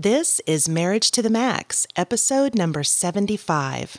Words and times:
This 0.00 0.40
is 0.46 0.68
Marriage 0.68 1.10
to 1.10 1.22
the 1.22 1.28
Max, 1.28 1.84
episode 1.96 2.54
number 2.54 2.84
75. 2.84 3.96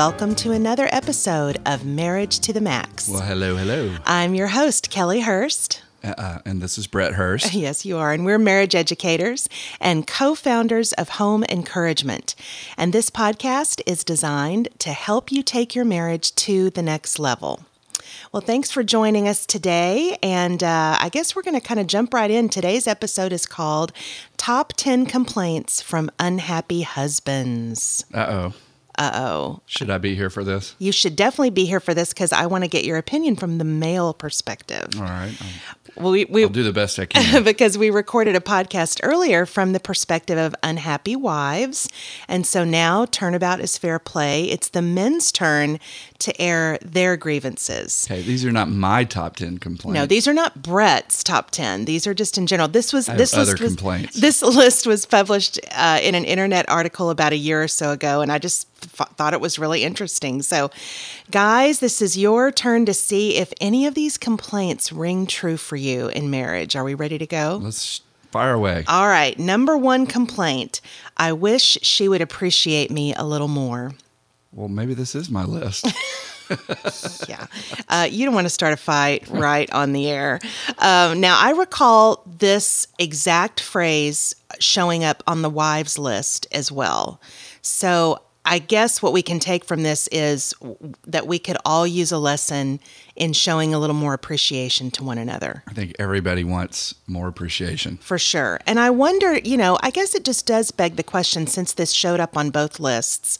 Welcome 0.00 0.34
to 0.36 0.52
another 0.52 0.88
episode 0.92 1.60
of 1.66 1.84
Marriage 1.84 2.38
to 2.40 2.54
the 2.54 2.60
Max. 2.62 3.06
Well, 3.06 3.20
hello, 3.20 3.54
hello. 3.54 3.98
I'm 4.06 4.34
your 4.34 4.46
host, 4.46 4.88
Kellie 4.88 5.20
Hurst. 5.20 5.82
Uh, 6.02 6.38
and 6.46 6.62
this 6.62 6.78
is 6.78 6.86
Brett 6.86 7.12
Hurst. 7.12 7.52
Yes, 7.52 7.84
you 7.84 7.98
are. 7.98 8.10
And 8.10 8.24
we're 8.24 8.38
marriage 8.38 8.74
educators 8.74 9.46
and 9.78 10.06
co 10.06 10.34
founders 10.34 10.94
of 10.94 11.10
Home 11.10 11.44
Encouragement. 11.50 12.34
And 12.78 12.94
this 12.94 13.10
podcast 13.10 13.82
is 13.84 14.02
designed 14.02 14.68
to 14.78 14.94
help 14.94 15.30
you 15.30 15.42
take 15.42 15.74
your 15.74 15.84
marriage 15.84 16.34
to 16.36 16.70
the 16.70 16.82
next 16.82 17.18
level. 17.18 17.66
Well, 18.32 18.40
thanks 18.40 18.70
for 18.70 18.82
joining 18.82 19.28
us 19.28 19.44
today. 19.44 20.16
And 20.22 20.62
uh, 20.62 20.96
I 20.98 21.10
guess 21.10 21.36
we're 21.36 21.42
going 21.42 21.60
to 21.60 21.66
kind 21.66 21.78
of 21.78 21.86
jump 21.86 22.14
right 22.14 22.30
in. 22.30 22.48
Today's 22.48 22.86
episode 22.86 23.34
is 23.34 23.44
called 23.44 23.92
Top 24.38 24.72
10 24.78 25.04
Complaints 25.04 25.82
from 25.82 26.10
Unhappy 26.18 26.84
Husbands. 26.84 28.06
Uh 28.14 28.26
oh. 28.30 28.54
Uh 29.00 29.10
oh. 29.14 29.60
Should 29.64 29.88
I 29.88 29.96
be 29.96 30.14
here 30.14 30.28
for 30.28 30.44
this? 30.44 30.74
You 30.78 30.92
should 30.92 31.16
definitely 31.16 31.48
be 31.48 31.64
here 31.64 31.80
for 31.80 31.94
this 31.94 32.10
because 32.10 32.32
I 32.32 32.44
want 32.44 32.64
to 32.64 32.68
get 32.68 32.84
your 32.84 32.98
opinion 32.98 33.34
from 33.34 33.56
the 33.56 33.64
male 33.64 34.12
perspective. 34.12 34.88
All 34.96 35.04
right. 35.04 35.32
We, 35.96 36.26
we, 36.26 36.42
I'll 36.42 36.50
do 36.50 36.62
the 36.62 36.72
best 36.72 36.98
I 36.98 37.06
can. 37.06 37.42
because 37.44 37.78
we 37.78 37.88
recorded 37.88 38.36
a 38.36 38.40
podcast 38.40 39.00
earlier 39.02 39.46
from 39.46 39.72
the 39.72 39.80
perspective 39.80 40.36
of 40.36 40.54
unhappy 40.62 41.16
wives. 41.16 41.88
And 42.28 42.46
so 42.46 42.62
now 42.62 43.06
turnabout 43.06 43.60
is 43.60 43.78
fair 43.78 43.98
play. 43.98 44.44
It's 44.44 44.68
the 44.68 44.82
men's 44.82 45.32
turn 45.32 45.80
to 46.18 46.38
air 46.38 46.78
their 46.82 47.16
grievances. 47.16 48.06
okay, 48.06 48.20
these 48.20 48.44
are 48.44 48.52
not 48.52 48.68
my 48.68 49.04
top 49.04 49.36
10 49.36 49.56
complaints. 49.58 49.94
No, 49.94 50.04
these 50.04 50.28
are 50.28 50.34
not 50.34 50.62
Brett's 50.62 51.24
top 51.24 51.50
10. 51.50 51.86
These 51.86 52.06
are 52.06 52.12
just 52.12 52.36
in 52.36 52.46
general. 52.46 52.68
This 52.68 52.92
was 52.92 53.06
this 53.06 53.34
list 53.34 53.60
was. 53.60 53.76
This 54.12 54.42
list 54.42 54.86
was 54.86 55.06
published 55.06 55.58
uh, 55.72 56.00
in 56.02 56.14
an 56.14 56.24
internet 56.24 56.68
article 56.68 57.08
about 57.08 57.32
a 57.32 57.36
year 57.36 57.62
or 57.62 57.68
so 57.68 57.92
ago 57.92 58.20
and 58.20 58.30
I 58.30 58.38
just 58.38 58.68
f- 58.98 59.14
thought 59.16 59.34
it 59.34 59.40
was 59.40 59.58
really 59.58 59.82
interesting. 59.84 60.42
So, 60.42 60.70
guys, 61.30 61.80
this 61.80 62.00
is 62.02 62.16
your 62.16 62.50
turn 62.50 62.86
to 62.86 62.94
see 62.94 63.36
if 63.36 63.52
any 63.60 63.86
of 63.86 63.94
these 63.94 64.16
complaints 64.18 64.92
ring 64.92 65.26
true 65.26 65.56
for 65.56 65.76
you 65.76 66.08
in 66.08 66.30
marriage. 66.30 66.76
Are 66.76 66.84
we 66.84 66.94
ready 66.94 67.18
to 67.18 67.26
go? 67.26 67.60
Let's 67.62 68.00
fire 68.30 68.52
away. 68.52 68.84
All 68.86 69.08
right, 69.08 69.38
number 69.38 69.76
1 69.76 70.06
complaint. 70.06 70.80
I 71.16 71.32
wish 71.32 71.78
she 71.82 72.08
would 72.08 72.20
appreciate 72.20 72.90
me 72.90 73.14
a 73.14 73.24
little 73.24 73.48
more. 73.48 73.92
well, 74.52 74.68
maybe 74.68 74.94
this 74.94 75.14
is 75.14 75.30
my 75.30 75.44
list. 75.44 75.86
yeah. 77.28 77.46
Uh, 77.88 78.08
you 78.10 78.24
don't 78.24 78.34
want 78.34 78.44
to 78.44 78.50
start 78.50 78.72
a 78.72 78.76
fight 78.76 79.28
right 79.28 79.70
on 79.72 79.92
the 79.92 80.08
air. 80.08 80.40
Um, 80.78 81.20
now, 81.20 81.38
I 81.38 81.52
recall 81.52 82.24
this 82.26 82.88
exact 82.98 83.60
phrase 83.60 84.34
showing 84.58 85.04
up 85.04 85.22
on 85.28 85.42
the 85.42 85.50
wives 85.50 85.96
list 85.98 86.48
as 86.50 86.72
well. 86.72 87.20
So 87.62 88.20
I 88.44 88.58
guess 88.58 89.02
what 89.02 89.12
we 89.12 89.22
can 89.22 89.38
take 89.38 89.64
from 89.64 89.82
this 89.82 90.08
is 90.08 90.54
that 91.06 91.26
we 91.26 91.38
could 91.38 91.58
all 91.64 91.86
use 91.86 92.10
a 92.10 92.18
lesson 92.18 92.80
in 93.14 93.32
showing 93.32 93.74
a 93.74 93.78
little 93.78 93.94
more 93.94 94.14
appreciation 94.14 94.90
to 94.92 95.04
one 95.04 95.18
another. 95.18 95.62
I 95.68 95.74
think 95.74 95.94
everybody 95.98 96.42
wants 96.42 96.94
more 97.06 97.28
appreciation. 97.28 97.98
For 97.98 98.18
sure. 98.18 98.58
And 98.66 98.80
I 98.80 98.90
wonder, 98.90 99.38
you 99.38 99.56
know, 99.56 99.78
I 99.82 99.90
guess 99.90 100.14
it 100.14 100.24
just 100.24 100.46
does 100.46 100.70
beg 100.70 100.96
the 100.96 101.02
question 101.02 101.46
since 101.46 101.72
this 101.74 101.92
showed 101.92 102.18
up 102.18 102.36
on 102.36 102.50
both 102.50 102.80
lists. 102.80 103.38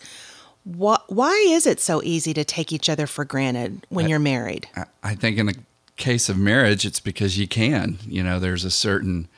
What, 0.65 1.11
why 1.11 1.33
is 1.49 1.67
it 1.67 1.81
so 1.81 2.03
easy 2.05 2.35
to 2.35 2.45
take 2.45 2.71
each 2.71 2.91
other 2.91 3.07
for 3.07 3.25
granted 3.25 3.87
when 3.89 4.09
you're 4.09 4.19
married? 4.19 4.69
I, 4.77 4.85
I 5.03 5.15
think 5.15 5.39
in 5.39 5.47
the 5.47 5.57
case 5.97 6.29
of 6.29 6.37
marriage, 6.37 6.85
it's 6.85 7.01
because 7.01 7.39
you 7.39 7.49
can. 7.49 7.99
You 8.07 8.23
know, 8.23 8.39
there's 8.39 8.65
a 8.65 8.71
certain 8.71 9.29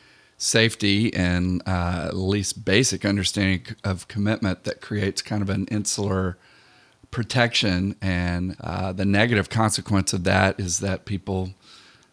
safety 0.42 1.14
and 1.14 1.62
uh, 1.66 2.06
at 2.08 2.16
least 2.16 2.64
basic 2.64 3.04
understanding 3.04 3.64
of 3.84 4.08
commitment 4.08 4.64
that 4.64 4.80
creates 4.80 5.22
kind 5.22 5.41
of 5.41 5.48
an 5.48 5.66
insular 5.66 6.36
protection. 7.12 7.94
And 8.03 8.56
uh, 8.60 8.92
the 8.92 9.04
negative 9.04 9.48
consequence 9.48 10.12
of 10.12 10.25
that 10.25 10.58
is 10.58 10.80
that 10.80 11.04
people 11.04 11.50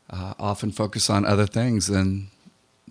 uh, 0.09 0.34
often 0.40 0.72
focus 0.72 1.09
on 1.09 1.25
other 1.25 1.45
things 1.47 1.88
than 1.88 2.28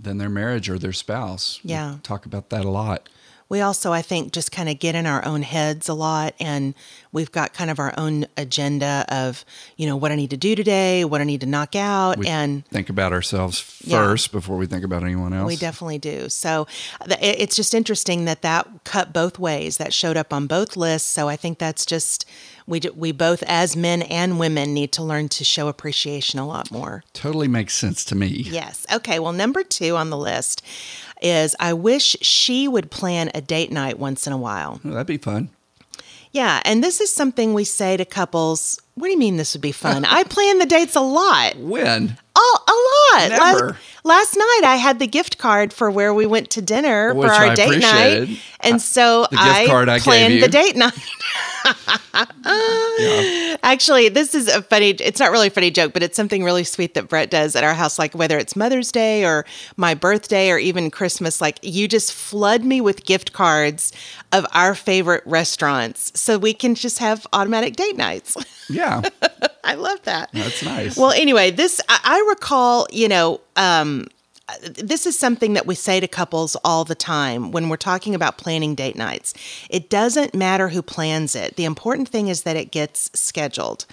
than 0.01 0.19
their 0.19 0.29
marriage 0.29 0.71
or 0.71 0.79
their 0.79 0.93
spouse. 0.93 1.59
We 1.65 1.71
Yeah. 1.71 1.97
talk 2.05 2.25
about 2.25 2.51
that 2.51 2.65
a 2.65 2.71
lot. 2.71 3.09
we 3.49 3.61
also 3.63 3.93
i 3.95 4.03
think 4.03 4.31
just 4.33 4.53
kind 4.53 4.69
of 4.69 4.79
get 4.79 4.95
in 4.95 5.07
our 5.07 5.25
own 5.25 5.41
heads 5.43 5.89
a 5.89 5.95
lot 5.95 6.35
and 6.39 6.75
we've 7.13 7.33
got 7.33 7.55
kind 7.55 7.71
of 7.71 7.79
our 7.79 7.93
own 7.97 8.27
agenda 8.37 9.05
of 9.09 9.45
you 9.77 9.87
know 9.87 9.97
what 9.97 10.13
i 10.13 10.15
need 10.15 10.31
to 10.31 10.37
do 10.37 10.55
today 10.55 11.05
what 11.05 11.21
i 11.21 11.25
need 11.25 11.41
to 11.41 11.47
knock 11.47 11.75
out 11.77 12.19
We 12.19 12.27
and 12.27 12.67
think 12.67 12.89
about 12.91 13.13
ourselves 13.13 13.81
Yeah. 13.85 13.99
first 13.99 14.33
before 14.33 14.57
we 14.57 14.67
think 14.67 14.85
about 14.85 15.03
anyone 15.03 15.33
else. 15.33 15.47
we 15.47 15.57
definitely 15.57 15.99
do 15.99 16.29
so 16.29 16.67
it's 17.21 17.57
just 17.57 17.75
interesting 17.75 18.25
that 18.27 18.43
that 18.43 18.67
cut 18.85 19.13
both 19.13 19.39
ways 19.39 19.77
that 19.79 19.93
showed 19.93 20.17
up 20.17 20.33
on 20.33 20.47
both 20.47 20.77
lists 20.77 21.09
so 21.09 21.29
i 21.29 21.37
think 21.37 21.59
that's 21.59 21.85
just 21.87 22.25
we, 22.67 22.81
d- 22.81 22.91
we 22.91 23.13
both 23.13 23.43
as 23.47 23.75
men 23.77 24.03
and 24.03 24.39
women 24.39 24.75
need 24.75 24.93
to 24.93 25.03
learn 25.03 25.31
to 25.31 25.43
show 25.43 25.69
appreciation 25.69 26.39
a 26.39 26.47
lot 26.47 26.71
more 26.71 27.03
totally 27.15 27.49
makes 27.49 27.73
sense 27.75 28.05
to 28.05 28.15
me. 28.15 28.27
Yes. 28.29 28.85
Okay. 28.93 29.19
Well, 29.19 29.33
number 29.33 29.63
two 29.65 29.97
on 29.97 30.11
the 30.11 30.19
list 30.19 30.63
is 31.23 31.57
I 31.59 31.73
wish 31.73 32.15
she 32.21 32.69
would 32.69 32.91
plan 32.91 33.31
a 33.35 33.41
date 33.41 33.73
night 33.73 33.99
once 33.99 34.27
in 34.27 34.35
a 34.35 34.37
while. 34.37 34.81
That'd 34.85 35.07
be 35.07 35.17
fun. 35.17 35.49
Yeah. 36.33 36.61
And 36.65 36.83
this 36.83 37.01
is 37.01 37.13
something 37.13 37.55
we 37.55 37.65
say 37.65 37.97
to 37.97 38.05
couples. 38.05 38.81
What 38.95 39.07
do 39.07 39.13
you 39.13 39.19
mean 39.19 39.37
this 39.37 39.55
would 39.55 39.63
be 39.63 39.73
fun? 39.73 40.05
I 40.05 40.25
plan 40.25 40.59
the 40.59 40.67
dates 40.67 40.97
a 40.97 41.01
lot. 41.01 41.57
When? 41.57 42.19
Oh, 42.35 42.59
a 42.67 43.17
lot. 43.17 43.29
Never. 43.31 43.67
Last, 43.69 43.79
last 44.05 44.37
night 44.37 44.61
I 44.65 44.77
had 44.77 44.99
the 44.99 45.07
gift 45.07 45.39
card 45.39 45.73
for 45.73 45.91
where 45.91 46.13
we 46.13 46.27
went 46.27 46.51
to 46.51 46.63
dinner 46.63 47.15
Which 47.15 47.29
for 47.29 47.33
our 47.33 47.47
I 47.47 47.55
date 47.55 47.81
night. 47.81 48.39
And 48.61 48.83
so 48.83 49.27
I 49.33 49.67
card 49.67 49.89
I 49.89 49.99
gave 49.99 50.05
planned 50.05 50.43
the 50.43 50.49
date 50.49 50.77
night. 50.77 50.99
Yeah. 52.99 53.57
Actually, 53.63 54.09
this 54.09 54.35
is 54.35 54.49
a 54.49 54.63
funny, 54.63 54.91
it's 54.91 55.21
not 55.21 55.31
really 55.31 55.49
a 55.49 55.51
funny 55.51 55.71
joke, 55.71 55.93
but 55.93 56.03
it's 56.03 56.17
something 56.17 56.43
really 56.43 56.65
sweet 56.65 56.95
that 56.95 57.09
Brett 57.09 57.31
does 57.31 57.55
at 57.55 57.65
our 57.65 57.75
house. 57.75 57.99
Like 57.99 58.15
whether 58.15 58.39
it's 58.39 58.57
Mother's 58.57 58.91
Day 58.91 59.25
or 59.25 59.45
my 59.77 59.95
birthday 59.95 60.51
or 60.51 60.59
even 60.59 60.91
Christmas, 60.91 61.41
like 61.41 61.59
you 61.63 61.89
just 61.89 62.13
flood 62.13 62.65
me 62.65 62.81
with 62.81 63.05
gift 63.05 63.33
cards 63.33 63.93
of 64.33 64.47
our 64.53 64.75
favorite 64.75 65.23
restaurants 65.27 66.13
so 66.19 66.39
we 66.39 66.53
can 66.53 66.75
just 66.75 66.99
have 66.99 67.27
automatic 67.33 67.77
date 67.77 67.97
nights. 67.97 68.37
Yeah. 68.69 69.03
I 69.65 69.75
love 69.75 70.03
that. 70.05 70.31
That's 70.33 70.63
nice. 70.63 70.97
Well, 70.97 71.11
anyway, 71.11 71.51
this 71.51 71.81
I, 71.89 72.01
I 72.03 72.27
recall, 72.29 72.87
you 72.91 73.09
know, 73.09 73.41
um, 73.59 74.07
this 74.63 75.07
is 75.07 75.19
something 75.19 75.53
that 75.53 75.67
we 75.67 75.75
say 75.75 76.01
to 76.01 76.09
couples 76.09 76.57
all 76.65 76.85
the 76.85 76.95
time 76.95 77.51
when 77.51 77.69
we're 77.69 77.77
talking 77.77 78.15
about 78.15 78.39
planning 78.39 78.75
date 78.75 78.97
nights. 78.97 79.35
It 79.69 79.91
doesn't 79.91 80.35
matter 80.35 80.71
who 80.71 80.81
plans 80.81 81.37
it. 81.37 81.57
The 81.57 81.67
important 81.67 82.09
thing 82.09 82.29
is 82.29 82.45
that 82.45 82.57
it 82.57 82.71
gets 82.71 83.11
scheduled. 83.13 83.85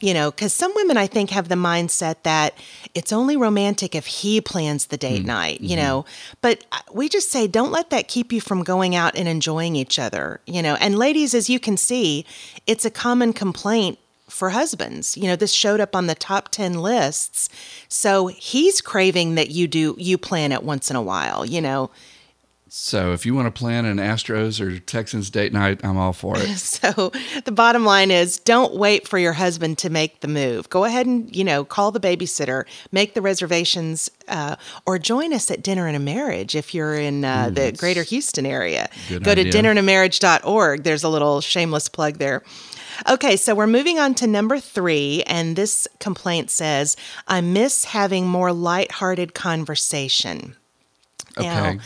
You 0.00 0.14
know, 0.14 0.30
because 0.30 0.52
some 0.52 0.72
women 0.76 0.96
I 0.96 1.08
think 1.08 1.30
have 1.30 1.48
the 1.48 1.56
mindset 1.56 2.22
that 2.22 2.56
it's 2.94 3.12
only 3.12 3.36
romantic 3.36 3.94
if 3.94 4.06
he 4.06 4.40
plans 4.40 4.86
the 4.86 4.96
date 4.96 5.24
night, 5.24 5.60
you 5.60 5.76
know. 5.76 6.04
But 6.40 6.64
uh, 6.70 6.78
we 6.92 7.08
just 7.08 7.32
say 7.32 7.48
don't 7.48 7.72
let 7.72 7.90
that 7.90 8.06
keep 8.06 8.32
you 8.32 8.40
from 8.40 8.62
going 8.62 8.94
out 8.94 9.16
and 9.16 9.26
enjoying 9.26 9.74
each 9.74 9.98
other, 9.98 10.40
you 10.46 10.62
know. 10.62 10.76
And 10.76 10.96
ladies, 10.96 11.34
as 11.34 11.50
you 11.50 11.58
can 11.58 11.76
see, 11.76 12.24
it's 12.66 12.84
a 12.84 12.90
common 12.90 13.32
complaint 13.32 13.98
for 14.34 14.50
husbands. 14.50 15.16
You 15.16 15.28
know, 15.28 15.36
this 15.36 15.52
showed 15.52 15.80
up 15.80 15.94
on 15.94 16.06
the 16.08 16.14
top 16.14 16.48
10 16.50 16.74
lists. 16.74 17.48
So 17.88 18.26
he's 18.26 18.80
craving 18.80 19.36
that 19.36 19.50
you 19.50 19.68
do, 19.68 19.94
you 19.98 20.18
plan 20.18 20.52
it 20.52 20.62
once 20.64 20.90
in 20.90 20.96
a 20.96 21.02
while, 21.02 21.46
you 21.46 21.60
know. 21.60 21.90
so 22.68 23.12
if 23.12 23.24
you 23.24 23.32
want 23.36 23.46
to 23.46 23.56
plan 23.56 23.84
an 23.84 23.98
Astros 23.98 24.60
or 24.60 24.80
Texans 24.80 25.30
date 25.30 25.52
night, 25.52 25.84
I'm 25.84 25.96
all 25.96 26.12
for 26.12 26.34
it. 26.36 26.48
So 26.58 27.12
the 27.44 27.52
bottom 27.52 27.84
line 27.84 28.10
is 28.10 28.38
don't 28.40 28.74
wait 28.74 29.06
for 29.06 29.18
your 29.18 29.34
husband 29.34 29.78
to 29.78 29.90
make 29.90 30.20
the 30.20 30.28
move. 30.28 30.68
Go 30.68 30.82
ahead 30.84 31.06
and, 31.06 31.34
you 31.34 31.44
know, 31.44 31.64
call 31.64 31.92
the 31.92 32.00
babysitter, 32.00 32.64
make 32.90 33.14
the 33.14 33.22
reservations, 33.22 34.10
uh, 34.26 34.56
or 34.86 34.98
join 34.98 35.32
us 35.32 35.50
at 35.52 35.62
Dinner 35.62 35.86
and 35.86 35.96
a 35.96 36.00
Marriage 36.00 36.56
if 36.56 36.74
you're 36.74 36.94
in 36.94 37.24
uh, 37.24 37.50
the 37.50 37.70
greater 37.72 38.02
Houston 38.02 38.44
area. 38.44 38.88
Go 39.08 39.34
to 39.36 39.42
idea. 39.42 39.52
dinnerandamarriage.org. 39.52 40.82
There's 40.82 41.04
a 41.04 41.08
little 41.08 41.40
shameless 41.40 41.88
plug 41.88 42.18
there. 42.18 42.42
Okay, 43.08 43.36
so 43.36 43.54
we're 43.54 43.66
moving 43.66 43.98
on 43.98 44.14
to 44.16 44.26
number 44.26 44.58
three, 44.58 45.22
and 45.26 45.56
this 45.56 45.88
complaint 46.00 46.50
says, 46.50 46.96
I 47.26 47.40
miss 47.40 47.86
having 47.86 48.26
more 48.26 48.52
lighthearted 48.52 49.34
conversation. 49.34 50.56
Now, 51.38 51.70
Okay. 51.70 51.78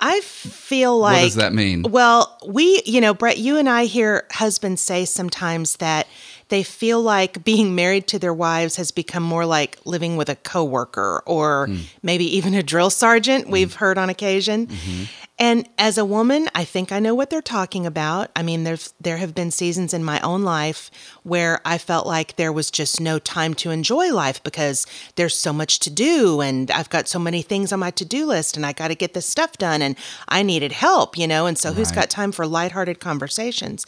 I 0.00 0.20
feel 0.20 0.96
like 0.96 1.16
what 1.16 1.22
does 1.22 1.34
that 1.34 1.52
mean? 1.52 1.82
well, 1.82 2.38
we, 2.46 2.82
you 2.86 3.00
know, 3.00 3.14
Brett, 3.14 3.38
you 3.38 3.58
and 3.58 3.68
I 3.68 3.86
hear 3.86 4.26
husbands 4.30 4.80
say 4.80 5.04
sometimes 5.04 5.76
that 5.76 6.06
they 6.50 6.62
feel 6.62 7.02
like 7.02 7.42
being 7.44 7.74
married 7.74 8.06
to 8.08 8.18
their 8.18 8.32
wives 8.32 8.76
has 8.76 8.92
become 8.92 9.24
more 9.24 9.44
like 9.44 9.78
living 9.84 10.16
with 10.16 10.28
a 10.28 10.36
coworker 10.36 11.22
or 11.26 11.66
hmm. 11.66 11.78
maybe 12.02 12.24
even 12.36 12.54
a 12.54 12.62
drill 12.62 12.90
sergeant, 12.90 13.46
hmm. 13.46 13.52
we've 13.52 13.74
heard 13.74 13.98
on 13.98 14.08
occasion. 14.08 14.68
Mm-hmm. 14.68 15.04
And 15.40 15.68
as 15.78 15.96
a 15.96 16.04
woman, 16.04 16.48
I 16.54 16.64
think 16.64 16.90
I 16.90 16.98
know 16.98 17.14
what 17.14 17.30
they're 17.30 17.40
talking 17.40 17.86
about. 17.86 18.30
I 18.34 18.42
mean, 18.42 18.64
there's 18.64 18.92
there 19.00 19.18
have 19.18 19.34
been 19.34 19.52
seasons 19.52 19.94
in 19.94 20.02
my 20.02 20.20
own 20.20 20.42
life 20.42 20.90
where 21.22 21.60
I 21.64 21.78
felt 21.78 22.06
like 22.06 22.34
there 22.34 22.52
was 22.52 22.72
just 22.72 23.00
no 23.00 23.20
time 23.20 23.54
to 23.54 23.70
enjoy 23.70 24.12
life 24.12 24.42
because 24.42 24.84
there's 25.14 25.38
so 25.38 25.52
much 25.52 25.78
to 25.80 25.90
do 25.90 26.40
and 26.40 26.70
I've 26.72 26.90
got 26.90 27.06
so 27.06 27.20
many 27.20 27.42
things 27.42 27.72
on 27.72 27.78
my 27.78 27.92
to-do 27.92 28.26
list 28.26 28.56
and 28.56 28.66
I 28.66 28.72
got 28.72 28.88
to 28.88 28.96
get 28.96 29.14
this 29.14 29.26
stuff 29.26 29.56
done 29.58 29.80
and 29.80 29.96
I 30.28 30.42
needed 30.42 30.72
help, 30.72 31.16
you 31.16 31.28
know, 31.28 31.46
and 31.46 31.56
so 31.56 31.72
who's 31.72 31.92
got 31.92 32.10
time 32.10 32.32
for 32.32 32.46
lighthearted 32.46 32.98
conversations? 32.98 33.86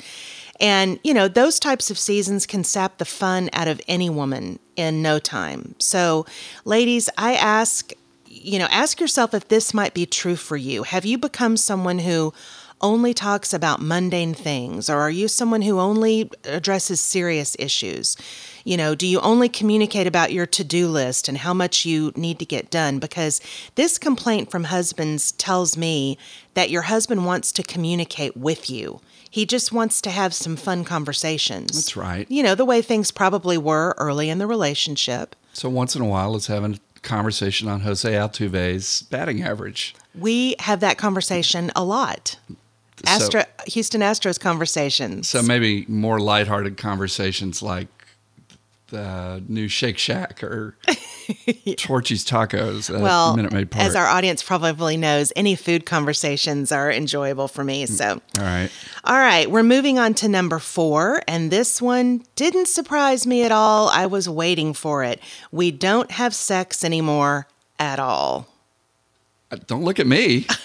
And, 0.61 1.01
you 1.03 1.15
know, 1.15 1.27
those 1.27 1.59
types 1.59 1.91
of 1.91 1.99
seasons 1.99 2.47
can 2.47 2.65
sap 2.65 2.99
the 2.99 3.07
fun 3.07 3.49
out 3.55 3.67
of 3.67 3.81
any 3.89 4.11
woman 4.11 4.59
in 4.77 5.01
no 5.03 5.19
time. 5.19 5.75
So, 5.79 6.27
ladies, 6.65 7.09
I 7.17 7.35
ask, 7.35 7.93
you 8.31 8.59
know, 8.61 8.69
ask 8.71 9.01
yourself 9.01 9.35
if 9.35 9.49
this 9.49 9.75
might 9.75 9.93
be 9.93 10.07
true 10.07 10.37
for 10.37 10.57
you. 10.57 10.85
Have 10.85 11.05
you 11.05 11.19
become 11.19 11.57
someone 11.57 11.99
who 11.99 12.33
only 12.81 13.13
talks 13.13 13.53
about 13.53 13.83
mundane 13.83 14.33
things, 14.33 14.89
or 14.89 14.99
are 14.99 15.11
you 15.11 15.29
someone 15.29 15.63
who 15.63 15.79
only 15.79 16.31
addresses 16.45 17.01
serious 17.01 17.55
issues? 17.59 18.17
You 18.65 18.77
know, 18.77 18.95
do 18.95 19.07
you 19.07 19.21
only 19.21 19.49
communicate 19.49 20.07
about 20.07 20.33
your 20.33 20.47
to 20.47 20.65
do 20.65 20.89
list 20.89 21.29
and 21.29 21.39
how 21.39 21.53
much 21.53 21.85
you 21.85 22.13
need 22.17 22.39
to 22.39 22.47
get 22.47 22.71
done? 22.71 22.99
Because 22.99 23.41
this 23.75 23.99
complaint 23.99 24.51
from 24.51 24.65
husbands 24.65 25.33
tells 25.33 25.77
me 25.77 26.17
that 26.55 26.71
your 26.71 26.83
husband 26.83 27.27
wants 27.27 27.53
to 27.53 27.63
communicate 27.63 28.37
with 28.37 28.71
you. 28.71 29.01
He 29.29 29.45
just 29.45 29.73
wants 29.73 30.01
to 30.03 30.11
have 30.11 30.33
some 30.33 30.57
fun 30.57 30.85
conversations. 30.85 31.73
That's 31.73 31.97
right. 31.97 32.31
You 32.31 32.43
know, 32.43 32.55
the 32.55 32.65
way 32.65 32.81
things 32.81 33.11
probably 33.11 33.59
were 33.59 33.95
early 33.99 34.31
in 34.31 34.39
the 34.39 34.47
relationship. 34.47 35.37
So 35.53 35.69
once 35.69 35.95
in 35.95 36.03
a 36.03 36.07
while, 36.07 36.33
let's 36.33 36.47
have 36.47 36.65
a 36.65 36.79
conversation 37.03 37.69
on 37.69 37.81
Jose 37.81 38.11
Altuve's 38.11 39.03
batting 39.03 39.43
average. 39.43 39.95
We 40.19 40.57
have 40.61 40.81
that 40.81 40.99
conversation 40.99 41.71
a 41.77 41.85
lot. 41.85 42.39
Astro, 43.07 43.45
Houston 43.67 44.01
Astros 44.03 44.39
conversations. 44.39 45.29
So 45.29 45.43
maybe 45.43 45.87
more 45.89 46.21
lighthearted 46.21 46.77
conversations 46.77 47.63
like 47.63 47.89
the 48.91 49.43
new 49.49 49.69
Shake 49.69 49.99
Shack 49.99 50.43
or 50.45 50.77
Torchy's 51.77 52.25
Tacos 52.25 52.95
at 52.95 53.01
well, 53.01 53.37
Minute 53.37 53.53
Maid 53.53 53.71
Park. 53.71 53.85
as 53.85 53.97
our 53.97 54.07
audience 54.07 54.43
probably 54.43 54.97
knows, 54.97 55.33
any 55.37 55.55
food 55.55 55.87
conversations 55.87 56.73
are 56.73 56.91
enjoyable 56.91 57.49
for 57.49 57.65
me. 57.65 57.87
So, 57.87 58.21
All 58.39 58.45
right. 58.45 58.71
all 59.05 59.19
right, 59.19 59.51
we're 59.51 59.63
moving 59.63 59.99
on 59.99 60.15
to 60.15 60.29
number 60.29 60.59
four, 60.59 61.23
and 61.27 61.51
this 61.51 61.81
one 61.81 62.25
didn't 62.37 62.67
surprise 62.69 63.27
me 63.27 63.43
at 63.45 63.53
all. 63.53 63.89
I 63.89 64.07
was 64.07 64.29
waiting 64.29 64.75
for 64.75 65.05
it. 65.05 65.21
We 65.53 65.71
don't 65.71 66.11
have 66.11 66.35
sex 66.35 66.85
anymore 66.85 67.47
at 67.79 67.99
all. 67.99 68.47
Uh, 69.51 69.57
Don't 69.67 69.83
look 69.83 69.99
at 69.99 70.07
me. 70.07 70.47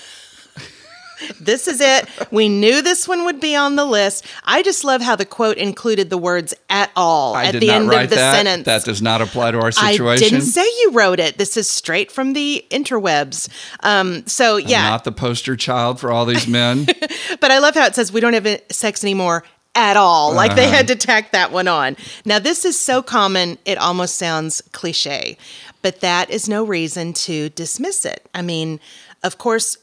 This 1.39 1.67
is 1.67 1.81
it. 1.81 2.07
We 2.31 2.49
knew 2.49 2.81
this 2.81 3.07
one 3.07 3.25
would 3.25 3.39
be 3.39 3.55
on 3.55 3.75
the 3.75 3.85
list. 3.85 4.25
I 4.43 4.63
just 4.63 4.83
love 4.83 5.01
how 5.01 5.15
the 5.15 5.25
quote 5.25 5.57
included 5.57 6.09
the 6.09 6.17
words 6.17 6.53
at 6.69 6.91
all 6.95 7.35
I 7.35 7.45
at 7.45 7.59
the 7.59 7.69
end 7.69 7.91
of 7.91 8.09
the 8.09 8.15
that. 8.15 8.35
sentence. 8.35 8.65
That 8.65 8.83
does 8.83 9.01
not 9.01 9.21
apply 9.21 9.51
to 9.51 9.59
our 9.59 9.71
situation. 9.71 10.25
I 10.25 10.29
didn't 10.29 10.41
say 10.45 10.63
you 10.63 10.91
wrote 10.93 11.19
it. 11.19 11.37
This 11.37 11.57
is 11.57 11.69
straight 11.69 12.11
from 12.11 12.33
the 12.33 12.65
interwebs. 12.69 13.49
Um, 13.81 14.25
so 14.27 14.57
I'm 14.57 14.67
yeah, 14.67 14.89
not 14.89 15.03
the 15.03 15.11
poster 15.11 15.55
child 15.55 15.99
for 15.99 16.11
all 16.11 16.25
these 16.25 16.47
men. 16.47 16.85
but 17.39 17.51
I 17.51 17.59
love 17.59 17.75
how 17.75 17.85
it 17.85 17.95
says 17.95 18.11
we 18.11 18.21
don't 18.21 18.33
have 18.33 18.61
sex 18.71 19.03
anymore 19.03 19.43
at 19.75 19.97
all. 19.97 20.33
Like 20.33 20.55
they 20.55 20.69
had 20.69 20.87
to 20.87 20.95
tack 20.95 21.31
that 21.31 21.51
one 21.51 21.67
on. 21.67 21.97
Now 22.23 22.39
this 22.39 22.65
is 22.65 22.79
so 22.79 23.03
common 23.03 23.57
it 23.65 23.77
almost 23.77 24.17
sounds 24.17 24.61
cliche, 24.71 25.37
but 25.81 25.99
that 25.99 26.29
is 26.29 26.47
no 26.49 26.63
reason 26.63 27.13
to 27.13 27.49
dismiss 27.49 28.05
it. 28.05 28.27
I 28.33 28.41
mean, 28.41 28.79
of 29.23 29.37
course. 29.37 29.77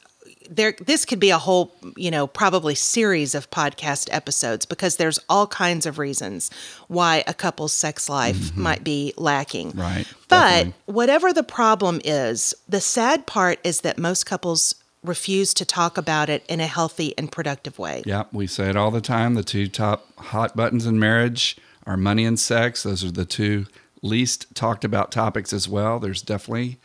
There, 0.54 0.74
this 0.84 1.04
could 1.04 1.18
be 1.20 1.30
a 1.30 1.38
whole, 1.38 1.72
you 1.96 2.10
know, 2.10 2.26
probably 2.26 2.74
series 2.74 3.34
of 3.34 3.50
podcast 3.50 4.08
episodes 4.12 4.66
because 4.66 4.96
there's 4.96 5.18
all 5.28 5.46
kinds 5.46 5.86
of 5.86 5.98
reasons 5.98 6.50
why 6.88 7.24
a 7.26 7.32
couple's 7.34 7.72
sex 7.72 8.08
life 8.08 8.54
might 8.56 8.84
be 8.84 9.14
lacking. 9.16 9.70
Right, 9.70 10.06
But 10.28 10.50
definitely. 10.50 10.74
whatever 10.86 11.32
the 11.32 11.42
problem 11.42 12.00
is, 12.04 12.54
the 12.68 12.80
sad 12.80 13.26
part 13.26 13.58
is 13.64 13.80
that 13.80 13.98
most 13.98 14.26
couples 14.26 14.74
refuse 15.02 15.54
to 15.54 15.64
talk 15.64 15.96
about 15.96 16.28
it 16.28 16.44
in 16.48 16.60
a 16.60 16.66
healthy 16.66 17.14
and 17.18 17.32
productive 17.32 17.78
way. 17.78 18.02
yeah, 18.06 18.24
we 18.32 18.46
say 18.46 18.68
it 18.68 18.76
all 18.76 18.90
the 18.90 19.00
time. 19.00 19.34
The 19.34 19.42
two 19.42 19.66
top 19.68 20.06
hot 20.16 20.54
buttons 20.54 20.86
in 20.86 20.98
marriage 20.98 21.56
are 21.86 21.96
money 21.96 22.24
and 22.24 22.38
sex. 22.38 22.82
Those 22.82 23.02
are 23.02 23.10
the 23.10 23.24
two 23.24 23.66
least 24.02 24.54
talked 24.54 24.84
about 24.84 25.10
topics 25.10 25.52
as 25.52 25.68
well. 25.68 25.98
There's 25.98 26.22
definitely 26.22 26.78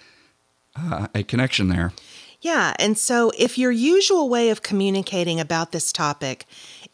uh, 0.76 1.08
a 1.14 1.24
connection 1.24 1.68
there. 1.68 1.92
Yeah. 2.42 2.74
And 2.80 2.98
so 2.98 3.32
if 3.38 3.58
your 3.58 3.72
usual 3.72 4.30
way 4.30 4.50
of 4.50 4.62
communicating 4.62 5.40
about 5.40 5.72
this 5.72 5.92
topic 5.92 6.46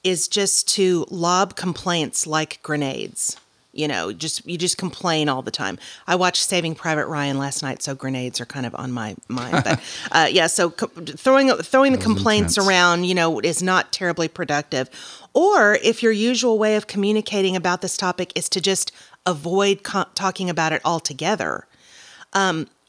is 0.03 0.27
just 0.27 0.67
to 0.69 1.05
lob 1.09 1.55
complaints 1.55 2.25
like 2.25 2.61
grenades, 2.63 3.37
you 3.73 3.87
know, 3.87 4.13
just 4.13 4.45
you 4.45 4.57
just 4.57 4.77
complain 4.77 5.27
all 5.27 5.41
the 5.41 5.51
time. 5.51 5.79
I 6.05 6.15
watched 6.15 6.43
Saving 6.43 6.75
Private 6.75 7.07
Ryan 7.07 7.39
last 7.39 7.63
night, 7.63 7.81
so 7.81 7.95
grenades 7.95 8.39
are 8.39 8.45
kind 8.45 8.67
of 8.67 8.75
on 8.75 8.91
my 8.91 9.15
mind. 9.27 9.63
But 9.63 9.81
uh, 10.11 10.27
yeah, 10.31 10.47
so 10.47 10.69
co- 10.69 10.87
throwing 10.87 11.49
throwing 11.49 11.91
the 11.91 11.97
complaints 11.97 12.55
intense. 12.55 12.67
around, 12.67 13.03
you 13.05 13.15
know, 13.15 13.39
is 13.39 13.63
not 13.63 13.91
terribly 13.91 14.27
productive. 14.27 14.89
Or 15.33 15.75
if 15.75 16.03
your 16.03 16.11
usual 16.11 16.59
way 16.59 16.75
of 16.75 16.85
communicating 16.85 17.55
about 17.55 17.81
this 17.81 17.97
topic 17.97 18.31
is 18.35 18.47
to 18.49 18.61
just 18.61 18.91
avoid 19.25 19.83
co- 19.83 20.05
talking 20.13 20.51
about 20.51 20.71
it 20.71 20.81
altogether, 20.85 21.65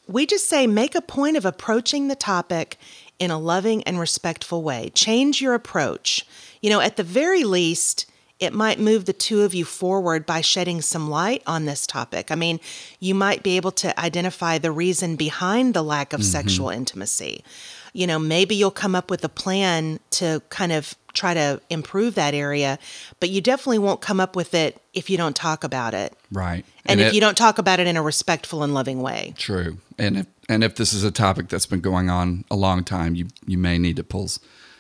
we 0.07 0.27
just 0.27 0.49
say 0.49 0.67
make 0.67 0.95
a 0.95 1.01
point 1.01 1.37
of 1.37 1.45
approaching 1.45 2.09
the 2.09 2.17
topic 2.17 2.79
in 3.19 3.31
a 3.31 3.39
loving 3.39 3.83
and 3.85 3.99
respectful 3.99 4.63
way. 4.63 4.91
Change 4.95 5.41
your 5.41 5.55
approach. 5.55 6.27
You 6.61 6.71
know, 6.71 6.81
at 6.81 6.97
the 6.97 7.03
very 7.03 7.45
least, 7.45 8.07
it 8.41 8.53
might 8.53 8.81
move 8.81 9.05
the 9.05 9.13
two 9.13 9.43
of 9.43 9.55
you 9.55 9.65
forward 9.65 10.27
by 10.27 10.41
shedding 10.41 10.81
some 10.81 11.09
light 11.09 11.43
on 11.47 11.65
this 11.65 11.87
topic. 11.87 12.31
I 12.31 12.35
mean, 12.35 12.59
you 12.99 13.15
might 13.15 13.43
be 13.43 13.57
able 13.57 13.71
to 13.73 13.99
identify 13.99 14.59
the 14.59 14.73
reason 14.73 15.17
behind 15.17 15.73
the 15.73 15.83
lack 15.83 16.13
of 16.13 16.21
mm-hmm. 16.21 16.31
sexual 16.31 16.69
intimacy. 16.71 17.45
You 17.93 18.07
know, 18.07 18.19
maybe 18.19 18.57
you'll 18.57 18.73
come 18.73 18.95
up 18.95 19.11
with 19.11 19.25
a 19.25 19.29
plan 19.29 20.01
to 20.11 20.43
kind 20.49 20.73
of 20.73 20.97
try 21.15 21.33
to 21.35 21.61
improve 21.71 22.15
that 22.17 22.35
area, 22.35 22.79
but 23.21 23.31
you 23.31 23.41
definitely 23.41 23.79
won't 23.79 24.01
come 24.01 24.21
up 24.21 24.37
with 24.37 24.53
it 24.55 24.81
if 24.93 25.09
you 25.09 25.17
don't 25.17 25.35
talk 25.37 25.65
about 25.65 25.95
it. 25.95 26.13
Right. 26.33 26.65
And, 26.87 27.01
if 27.01 27.09
it- 27.09 27.15
you 27.15 27.21
don't 27.21 27.37
talk 27.37 27.59
about 27.59 27.81
it 27.81 27.87
in 27.87 27.97
a 27.97 28.03
respectful 28.03 28.63
and 28.63 28.75
loving 28.75 29.01
way. 29.01 29.35
True. 29.39 29.79
And 29.99 30.19
if 30.19 30.27
and 30.49 30.63
if 30.63 30.75
this 30.77 30.93
is 30.93 31.05
a 31.05 31.11
topic 31.11 31.49
that's 31.49 31.65
been 31.67 31.81
going 31.81 32.11
on 32.11 32.45
a 32.51 32.57
long 32.57 32.85
time, 32.85 33.15
you 33.15 33.29
you 33.47 33.57
may 33.57 33.79
need 33.79 33.97
to 33.97 34.05
pull 34.05 34.29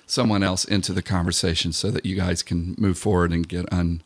someone 0.06 0.42
else 0.42 0.64
into 0.66 0.92
the 0.92 1.00
conversation 1.02 1.72
so 1.72 1.90
that 1.90 2.04
you 2.04 2.14
guys 2.16 2.42
can 2.42 2.74
move 2.76 2.98
forward 2.98 3.32
and 3.32 3.48
get 3.48 3.72
un 3.72 4.02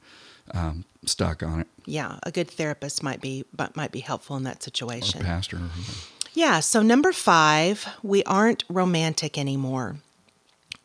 um, 0.54 0.84
stuck 1.04 1.42
on 1.42 1.60
it. 1.60 1.66
yeah, 1.86 2.18
a 2.22 2.30
good 2.30 2.48
therapist 2.50 3.02
might 3.02 3.20
be 3.20 3.44
but 3.54 3.74
might 3.76 3.90
be 3.92 4.00
helpful 4.00 4.36
in 4.36 4.44
that 4.44 4.58
Or 4.58 4.62
situation. 4.62 5.20
pastor. 5.22 5.56
or- 5.56 5.70
Yeah, 6.34 6.60
so 6.60 6.82
number 6.82 7.12
5, 7.12 7.86
we 8.02 8.22
aren't 8.24 8.62
romantic 8.68 9.36
anymore. 9.36 9.96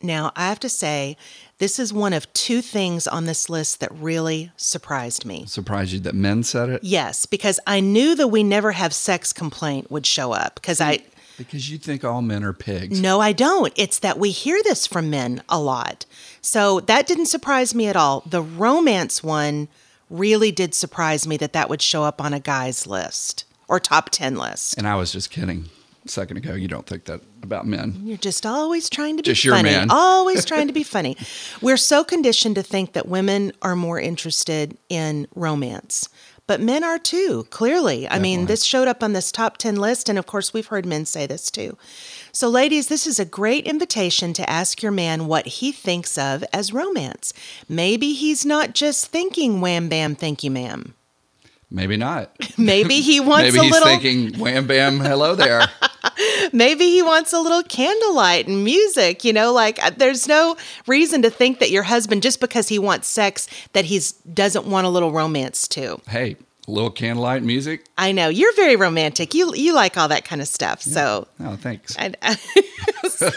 Now, 0.04 0.32
I 0.36 0.48
have 0.48 0.60
to 0.60 0.68
say, 0.68 1.16
this 1.58 1.78
is 1.78 1.92
one 1.92 2.12
of 2.12 2.30
two 2.34 2.60
things 2.60 3.06
on 3.06 3.24
this 3.24 3.48
list 3.48 3.80
that 3.80 3.90
really 3.92 4.52
surprised 4.56 5.24
me. 5.24 5.46
Surprised 5.46 5.92
you 5.92 6.00
that 6.00 6.14
men 6.14 6.42
said 6.42 6.68
it 6.68 6.84
Yes, 6.84 7.26
because 7.26 7.58
I 7.66 7.80
knew 7.80 8.14
the 8.14 8.28
we 8.28 8.42
never 8.42 8.72
have 8.72 8.92
sex 8.92 9.32
complaint 9.32 9.90
would 9.90 10.06
show 10.06 10.32
up 10.32 10.56
because 10.56 10.80
I 10.80 11.00
because 11.38 11.70
you 11.70 11.78
think 11.78 12.04
all 12.04 12.22
men 12.22 12.44
are 12.44 12.52
pigs. 12.52 13.00
No, 13.00 13.20
I 13.20 13.32
don't. 13.32 13.72
It's 13.76 13.98
that 14.00 14.18
we 14.18 14.30
hear 14.30 14.60
this 14.62 14.86
from 14.86 15.10
men 15.10 15.42
a 15.48 15.58
lot. 15.58 16.06
So 16.40 16.80
that 16.80 17.06
didn't 17.06 17.26
surprise 17.26 17.74
me 17.74 17.88
at 17.88 17.96
all. 17.96 18.22
The 18.26 18.42
romance 18.42 19.22
one 19.22 19.68
really 20.10 20.52
did 20.52 20.74
surprise 20.74 21.26
me 21.26 21.36
that 21.38 21.52
that 21.52 21.68
would 21.68 21.82
show 21.82 22.04
up 22.04 22.20
on 22.20 22.32
a 22.32 22.40
guy's 22.40 22.86
list 22.86 23.44
or 23.66 23.80
top 23.80 24.10
10 24.10 24.36
list. 24.36 24.76
And 24.78 24.86
I 24.86 24.94
was 24.94 25.10
just 25.10 25.30
kidding 25.30 25.70
a 26.04 26.08
second 26.08 26.36
ago. 26.36 26.54
You 26.54 26.68
don't 26.68 26.86
think 26.86 27.04
that 27.06 27.20
about 27.42 27.66
men. 27.66 28.00
You're 28.02 28.16
just 28.16 28.44
always 28.46 28.90
trying 28.90 29.16
to 29.16 29.22
be 29.22 29.30
Just 29.30 29.44
your 29.44 29.62
man. 29.62 29.88
Always 29.90 30.44
trying 30.46 30.66
to 30.66 30.72
be 30.72 30.82
funny. 30.82 31.16
We're 31.60 31.76
so 31.76 32.04
conditioned 32.04 32.56
to 32.56 32.62
think 32.62 32.92
that 32.92 33.08
women 33.08 33.52
are 33.62 33.76
more 33.76 34.00
interested 34.00 34.76
in 34.88 35.26
romance. 35.34 36.08
But 36.46 36.60
men 36.60 36.84
are 36.84 36.98
too, 36.98 37.46
clearly. 37.48 38.06
I 38.06 38.18
mean, 38.18 38.44
this 38.46 38.64
showed 38.64 38.86
up 38.86 39.02
on 39.02 39.14
this 39.14 39.32
top 39.32 39.56
10 39.56 39.76
list. 39.76 40.10
And 40.10 40.18
of 40.18 40.26
course, 40.26 40.52
we've 40.52 40.66
heard 40.66 40.84
men 40.84 41.06
say 41.06 41.26
this 41.26 41.50
too. 41.50 41.78
So, 42.32 42.50
ladies, 42.50 42.88
this 42.88 43.06
is 43.06 43.18
a 43.18 43.24
great 43.24 43.64
invitation 43.64 44.34
to 44.34 44.50
ask 44.50 44.82
your 44.82 44.92
man 44.92 45.26
what 45.26 45.46
he 45.46 45.72
thinks 45.72 46.18
of 46.18 46.44
as 46.52 46.70
romance. 46.70 47.32
Maybe 47.66 48.12
he's 48.12 48.44
not 48.44 48.74
just 48.74 49.06
thinking 49.06 49.62
wham 49.62 49.88
bam, 49.88 50.14
thank 50.14 50.44
you, 50.44 50.50
ma'am. 50.50 50.94
Maybe 51.74 51.96
not. 51.96 52.30
Maybe 52.56 53.00
he 53.00 53.18
wants 53.18 53.52
Maybe 53.52 53.58
a 53.58 53.62
he's 53.62 53.72
little. 53.72 53.88
thinking, 53.88 54.38
wham 54.38 54.68
bam, 54.68 55.00
hello 55.00 55.34
there. 55.34 55.62
Maybe 56.52 56.84
he 56.90 57.02
wants 57.02 57.32
a 57.32 57.40
little 57.40 57.64
candlelight 57.64 58.46
and 58.46 58.62
music, 58.62 59.24
you 59.24 59.32
know, 59.32 59.52
like 59.52 59.84
uh, 59.84 59.90
there's 59.90 60.28
no 60.28 60.56
reason 60.86 61.22
to 61.22 61.30
think 61.30 61.58
that 61.58 61.72
your 61.72 61.82
husband 61.82 62.22
just 62.22 62.40
because 62.40 62.68
he 62.68 62.78
wants 62.78 63.08
sex 63.08 63.48
that 63.72 63.86
he 63.86 64.00
doesn't 64.32 64.66
want 64.66 64.86
a 64.86 64.90
little 64.90 65.10
romance 65.10 65.66
too. 65.66 66.00
Hey, 66.08 66.36
a 66.66 66.70
little 66.70 66.90
candlelight 66.90 67.42
music. 67.42 67.84
I 67.98 68.12
know 68.12 68.28
you're 68.28 68.54
very 68.54 68.76
romantic. 68.76 69.34
You 69.34 69.54
you 69.54 69.74
like 69.74 69.96
all 69.96 70.08
that 70.08 70.24
kind 70.24 70.40
of 70.40 70.48
stuff. 70.48 70.82
So 70.82 71.28
Oh, 71.40 71.56
thanks. 71.56 71.96
so, 73.08 73.30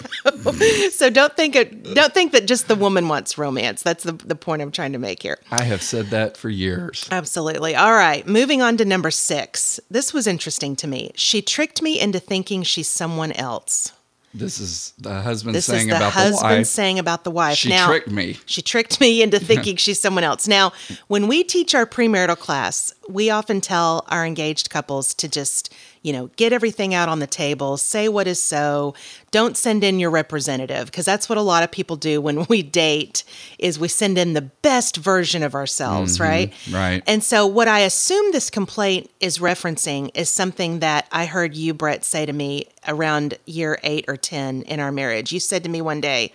so 0.91 1.09
don't 1.09 1.35
think 1.35 1.55
it, 1.55 1.93
don't 1.93 2.13
think 2.13 2.31
that 2.31 2.47
just 2.47 2.67
the 2.67 2.75
woman 2.75 3.07
wants 3.07 3.37
romance. 3.37 3.83
That's 3.83 4.03
the 4.03 4.13
the 4.13 4.35
point 4.35 4.61
I'm 4.61 4.71
trying 4.71 4.93
to 4.93 4.99
make 4.99 5.21
here. 5.23 5.37
I 5.51 5.63
have 5.63 5.81
said 5.81 6.07
that 6.07 6.37
for 6.37 6.49
years. 6.49 7.07
Absolutely. 7.11 7.75
All 7.75 7.93
right. 7.93 8.25
Moving 8.27 8.61
on 8.61 8.77
to 8.77 8.85
number 8.85 9.11
six. 9.11 9.79
This 9.89 10.13
was 10.13 10.27
interesting 10.27 10.75
to 10.77 10.87
me. 10.87 11.11
She 11.15 11.41
tricked 11.41 11.81
me 11.81 11.99
into 11.99 12.19
thinking 12.19 12.63
she's 12.63 12.87
someone 12.87 13.31
else. 13.33 13.91
This 14.37 14.59
is 14.59 14.93
the 14.97 15.21
husband 15.21 15.55
This 15.55 15.65
saying 15.65 15.89
is 15.89 15.93
the 15.93 15.97
about 15.97 16.13
husband 16.13 16.51
the 16.51 16.57
wife. 16.59 16.67
saying 16.67 16.99
about 16.99 17.23
the 17.23 17.31
wife. 17.31 17.57
She 17.57 17.69
now, 17.69 17.87
tricked 17.87 18.09
me. 18.09 18.37
She 18.45 18.61
tricked 18.61 18.99
me 19.01 19.21
into 19.21 19.39
thinking 19.49 19.75
she's 19.75 19.99
someone 19.99 20.23
else. 20.23 20.47
Now, 20.47 20.73
when 21.07 21.27
we 21.27 21.43
teach 21.43 21.73
our 21.75 21.85
premarital 21.85 22.37
class, 22.37 22.93
we 23.09 23.29
often 23.29 23.61
tell 23.61 24.05
our 24.09 24.25
engaged 24.25 24.69
couples 24.69 25.13
to 25.15 25.27
just, 25.27 25.73
you 26.07 26.13
know, 26.13 26.27
get 26.37 26.53
everything 26.53 26.93
out 26.93 27.09
on 27.09 27.19
the 27.19 27.27
table, 27.27 27.75
say 27.75 28.07
what 28.07 28.27
is 28.27 28.41
so. 28.41 28.93
Don't 29.29 29.57
send 29.57 29.83
in 29.83 29.99
your 29.99 30.09
representative 30.09 30.85
because 30.85 31.03
that's 31.03 31.27
what 31.27 31.37
a 31.37 31.41
lot 31.41 31.63
of 31.63 31.71
people 31.71 31.97
do 31.97 32.21
when 32.21 32.45
we 32.49 32.63
date 32.63 33.25
is 33.59 33.77
we 33.77 33.89
send 33.89 34.17
in 34.17 34.31
the 34.31 34.41
best 34.41 34.95
version 34.95 35.43
of 35.43 35.53
ourselves, 35.53 36.13
mm-hmm. 36.13 36.23
right? 36.23 36.53
right. 36.71 37.03
And 37.07 37.21
so 37.21 37.45
what 37.45 37.67
I 37.67 37.79
assume 37.79 38.31
this 38.31 38.49
complaint 38.49 39.11
is 39.19 39.39
referencing 39.39 40.09
is 40.13 40.29
something 40.29 40.79
that 40.79 41.09
I 41.11 41.25
heard 41.25 41.57
you 41.57 41.73
Brett 41.73 42.05
say 42.05 42.25
to 42.25 42.31
me 42.31 42.69
around 42.87 43.37
year 43.45 43.77
8 43.83 44.05
or 44.07 44.15
10 44.15 44.61
in 44.61 44.79
our 44.79 44.93
marriage. 44.93 45.33
You 45.33 45.41
said 45.41 45.61
to 45.65 45.69
me 45.69 45.81
one 45.81 45.99
day, 45.99 46.31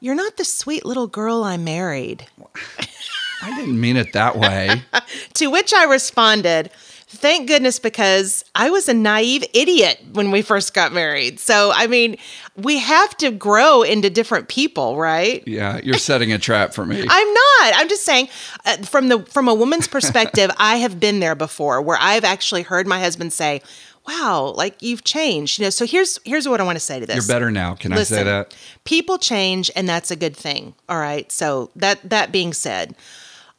"You're 0.00 0.16
not 0.16 0.38
the 0.38 0.44
sweet 0.44 0.84
little 0.84 1.06
girl 1.06 1.44
I 1.44 1.56
married." 1.56 2.26
I 3.42 3.54
didn't 3.60 3.80
mean 3.80 3.96
it 3.96 4.12
that 4.14 4.36
way. 4.36 4.82
To 5.34 5.48
which 5.48 5.74
I 5.74 5.84
responded, 5.84 6.70
Thank 7.14 7.48
goodness, 7.48 7.78
because 7.78 8.44
I 8.54 8.70
was 8.70 8.88
a 8.88 8.94
naive 8.94 9.44
idiot 9.54 10.00
when 10.12 10.30
we 10.30 10.42
first 10.42 10.74
got 10.74 10.92
married. 10.92 11.40
So, 11.40 11.72
I 11.74 11.86
mean, 11.86 12.16
we 12.56 12.78
have 12.78 13.16
to 13.18 13.30
grow 13.30 13.82
into 13.82 14.10
different 14.10 14.48
people, 14.48 14.98
right? 14.98 15.42
yeah, 15.46 15.80
you're 15.82 15.98
setting 15.98 16.32
a 16.32 16.38
trap 16.38 16.74
for 16.74 16.84
me. 16.84 17.00
I'm 17.08 17.34
not. 17.34 17.72
I'm 17.76 17.88
just 17.88 18.04
saying, 18.04 18.28
uh, 18.64 18.78
from 18.78 19.08
the 19.08 19.20
from 19.26 19.48
a 19.48 19.54
woman's 19.54 19.88
perspective, 19.88 20.50
I 20.58 20.76
have 20.76 21.00
been 21.00 21.20
there 21.20 21.34
before, 21.34 21.80
where 21.80 21.98
I've 22.00 22.24
actually 22.24 22.62
heard 22.62 22.86
my 22.86 23.00
husband 23.00 23.32
say, 23.32 23.62
"Wow, 24.06 24.52
like 24.56 24.82
you've 24.82 25.04
changed." 25.04 25.58
You 25.58 25.66
know. 25.66 25.70
So 25.70 25.86
here's 25.86 26.18
here's 26.24 26.48
what 26.48 26.60
I 26.60 26.64
want 26.64 26.76
to 26.76 26.84
say 26.84 27.00
to 27.00 27.06
this. 27.06 27.16
you're 27.16 27.34
better 27.34 27.50
now. 27.50 27.74
Can 27.74 27.92
I 27.92 28.02
say 28.02 28.22
that? 28.22 28.54
People 28.84 29.18
change, 29.18 29.70
and 29.74 29.88
that's 29.88 30.10
a 30.10 30.16
good 30.16 30.36
thing. 30.36 30.74
All 30.88 30.98
right. 30.98 31.30
So 31.32 31.70
that 31.76 32.08
that 32.10 32.32
being 32.32 32.52
said, 32.52 32.94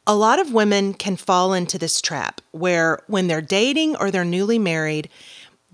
a 0.06 0.14
lot 0.14 0.38
of 0.38 0.52
women 0.52 0.94
can 0.94 1.16
fall 1.16 1.52
into 1.52 1.78
this 1.78 2.00
trap 2.00 2.40
where 2.52 3.00
when 3.06 3.26
they're 3.26 3.40
dating 3.40 3.96
or 3.96 4.10
they're 4.10 4.24
newly 4.24 4.58
married, 4.58 5.08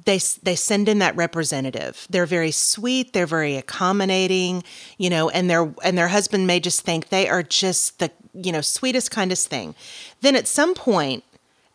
they 0.05 0.19
they 0.43 0.57
send 0.57 0.89
in 0.89 0.99
that 0.99 1.15
representative. 1.17 2.07
They're 2.11 2.27
very 2.27 2.51
sweet, 2.51 3.13
they're 3.13 3.27
very 3.27 3.57
accommodating, 3.57 4.65
you 4.99 5.11
know, 5.11 5.29
and 5.31 5.49
their 5.49 5.73
and 5.85 5.97
their 5.97 6.09
husband 6.09 6.47
may 6.47 6.61
just 6.61 6.81
think 6.81 7.09
they 7.09 7.29
are 7.29 7.43
just 7.43 7.99
the, 7.99 8.11
you 8.33 8.53
know, 8.53 8.61
sweetest 8.61 9.11
kindest 9.11 9.49
thing. 9.49 9.75
Then 10.21 10.35
at 10.35 10.49
some 10.49 10.75
point 10.75 11.25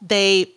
they 0.01 0.51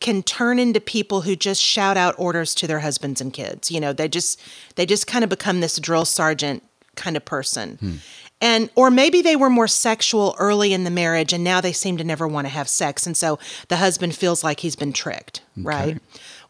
can 0.00 0.22
turn 0.22 0.58
into 0.58 0.80
people 0.80 1.22
who 1.22 1.34
just 1.34 1.60
shout 1.60 1.96
out 1.96 2.14
orders 2.18 2.54
to 2.56 2.66
their 2.66 2.80
husbands 2.80 3.20
and 3.20 3.32
kids. 3.32 3.70
You 3.70 3.80
know, 3.80 3.92
they 3.92 4.08
just 4.08 4.40
they 4.76 4.86
just 4.86 5.06
kind 5.06 5.24
of 5.24 5.30
become 5.30 5.60
this 5.60 5.78
drill 5.78 6.04
sergeant 6.04 6.62
kind 6.96 7.16
of 7.16 7.24
person. 7.24 7.76
Hmm. 7.76 7.94
And 8.40 8.68
or 8.74 8.90
maybe 8.90 9.22
they 9.22 9.34
were 9.34 9.48
more 9.48 9.68
sexual 9.68 10.34
early 10.38 10.72
in 10.74 10.84
the 10.84 10.90
marriage 10.90 11.32
and 11.32 11.42
now 11.42 11.60
they 11.60 11.72
seem 11.72 11.96
to 11.96 12.04
never 12.04 12.28
want 12.28 12.46
to 12.46 12.50
have 12.50 12.68
sex 12.68 13.06
and 13.06 13.16
so 13.16 13.38
the 13.68 13.76
husband 13.76 14.14
feels 14.14 14.44
like 14.44 14.60
he's 14.60 14.76
been 14.76 14.92
tricked, 14.92 15.40
right? 15.56 15.98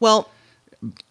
Well, 0.00 0.28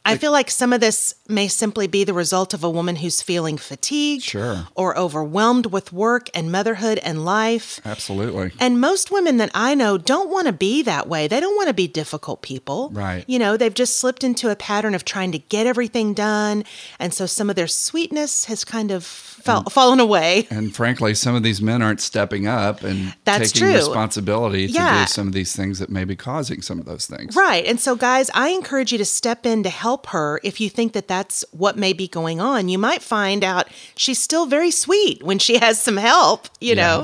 I 0.06 0.18
feel 0.18 0.32
like 0.32 0.52
some 0.52 0.72
of 0.72 0.80
this 0.82 1.16
may 1.28 1.48
simply 1.48 1.88
be 1.88 2.04
the 2.04 2.14
result 2.14 2.54
of 2.54 2.64
a 2.64 2.70
woman 2.70 2.98
who's 2.98 3.22
feeling 3.22 3.58
fatigued 3.58 4.24
Sure. 4.24 4.68
or 4.76 4.98
overwhelmed 4.98 5.66
with 5.68 5.92
work 5.92 6.30
and 6.34 6.52
motherhood 6.52 7.00
and 7.00 7.26
life. 7.26 7.82
Absolutely. 7.84 8.52
And 8.60 8.80
most 8.80 9.10
women 9.12 9.38
that 9.38 9.50
I 9.56 9.74
know 9.76 9.98
don't 9.98 10.30
want 10.30 10.48
to 10.48 10.54
be 10.54 10.84
that 10.84 11.08
way. 11.10 11.28
They 11.28 11.40
don't 11.40 11.56
want 11.56 11.68
to 11.70 11.74
be 11.74 11.88
difficult 11.88 12.42
people. 12.42 12.92
Right. 12.94 13.24
You 13.28 13.40
know, 13.40 13.58
they've 13.58 13.74
just 13.74 13.98
slipped 14.00 14.24
into 14.24 14.50
a 14.52 14.56
pattern 14.56 14.94
of 14.94 15.04
trying 15.06 15.32
to 15.32 15.40
get 15.40 15.66
everything 15.66 16.14
done. 16.14 16.64
And 17.00 17.14
so 17.14 17.26
some 17.26 17.50
of 17.50 17.56
their 17.56 17.68
sweetness 17.68 18.46
has 18.46 18.64
kind 18.64 18.92
of 18.92 19.04
fell, 19.06 19.64
fallen 19.64 20.00
away. 20.00 20.48
And 20.52 20.76
frankly, 20.76 21.16
some 21.16 21.34
of 21.36 21.42
these 21.44 21.62
men 21.62 21.82
aren't 21.82 22.02
stepping 22.02 22.46
up 22.48 22.84
and 22.84 23.16
That's 23.26 23.52
taking 23.52 23.68
true. 23.70 23.76
responsibility 23.78 24.68
to 24.68 24.74
Yeah. 24.74 25.06
do 25.06 25.08
some 25.08 25.28
of 25.28 25.34
these 25.34 25.56
things 25.56 25.80
that 25.80 25.90
may 25.90 26.04
be 26.04 26.16
causing 26.16 26.62
some 26.62 26.80
of 26.80 26.86
those 26.86 27.06
things. 27.06 27.36
Right. 27.36 27.66
And 27.66 27.80
so, 27.80 27.96
guys, 27.96 28.30
I 28.34 28.50
encourage 28.50 28.92
you 28.92 28.98
to 29.00 29.06
step 29.06 29.46
in 29.46 29.64
to 29.64 29.70
help 29.70 29.95
her 30.08 30.40
if 30.44 30.60
you 30.60 30.70
think 30.70 30.94
that 30.94 31.08
that's 31.08 31.46
what 31.52 31.78
may 31.78 31.94
be 31.94 32.08
going 32.08 32.40
on. 32.42 32.70
You 32.70 32.78
might 32.78 33.02
find 33.02 33.44
out 33.44 33.68
she's 33.96 34.20
still 34.20 34.46
very 34.46 34.72
sweet 34.72 35.24
when 35.24 35.40
she 35.40 35.58
has 35.58 35.82
some 35.82 35.98
help, 35.98 36.48
you 36.60 36.76
know? 36.76 37.00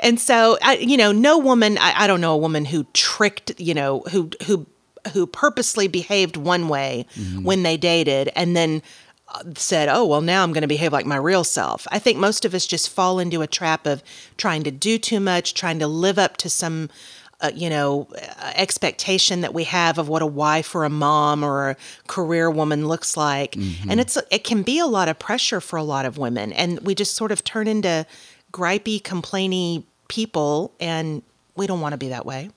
And 0.00 0.18
so, 0.20 0.58
I, 0.62 0.76
you 0.76 0.96
know, 0.96 1.12
no 1.12 1.38
woman, 1.38 1.76
I, 1.78 2.04
I 2.04 2.06
don't 2.06 2.20
know 2.20 2.32
a 2.32 2.38
woman 2.38 2.64
who 2.64 2.84
tricked, 2.94 3.58
you 3.60 3.74
know, 3.74 4.00
who, 4.10 4.30
who, 4.46 4.66
who 5.12 5.26
purposely 5.26 5.88
behaved 5.88 6.36
one 6.36 6.68
way 6.68 7.06
when 7.42 7.62
they 7.62 7.76
dated 7.76 8.30
and 8.36 8.56
then 8.56 8.82
uh, 9.32 9.42
said, 9.54 9.88
"Oh, 9.88 10.04
well 10.04 10.20
now 10.20 10.42
I'm 10.42 10.52
going 10.52 10.62
to 10.62 10.68
behave 10.68 10.92
like 10.92 11.06
my 11.06 11.16
real 11.16 11.44
self." 11.44 11.86
I 11.92 11.98
think 12.00 12.18
most 12.18 12.44
of 12.44 12.52
us 12.52 12.66
just 12.66 12.88
fall 12.90 13.18
into 13.18 13.42
a 13.42 13.46
trap 13.46 13.86
of 13.86 14.02
trying 14.36 14.64
to 14.64 14.70
do 14.72 14.98
too 14.98 15.20
much, 15.20 15.54
trying 15.54 15.78
to 15.78 15.86
live 15.86 16.18
up 16.18 16.36
to 16.38 16.50
some 16.50 16.90
uh, 17.40 17.50
you 17.54 17.70
know, 17.70 18.06
expectation 18.54 19.40
that 19.40 19.54
we 19.54 19.64
have 19.64 19.98
of 19.98 20.08
what 20.08 20.22
a 20.22 20.26
wife 20.26 20.74
or 20.74 20.84
a 20.84 20.90
mom 20.90 21.42
or 21.42 21.70
a 21.70 21.76
career 22.06 22.50
woman 22.50 22.86
looks 22.86 23.16
like. 23.16 23.56
And 23.88 24.00
it's 24.00 24.18
it 24.30 24.44
can 24.44 24.62
be 24.62 24.78
a 24.78 24.86
lot 24.86 25.08
of 25.08 25.18
pressure 25.18 25.60
for 25.60 25.76
a 25.76 25.82
lot 25.82 26.04
of 26.04 26.18
women 26.18 26.52
and 26.52 26.80
we 26.80 26.94
just 26.94 27.14
sort 27.14 27.32
of 27.32 27.42
turn 27.44 27.66
into 27.66 28.06
gripey, 28.52 29.00
complainy 29.00 29.84
people 30.08 30.72
and 30.80 31.22
we 31.56 31.66
don't 31.66 31.80
want 31.80 31.92
to 31.92 31.98
be 31.98 32.08
that 32.08 32.26
way. 32.26 32.50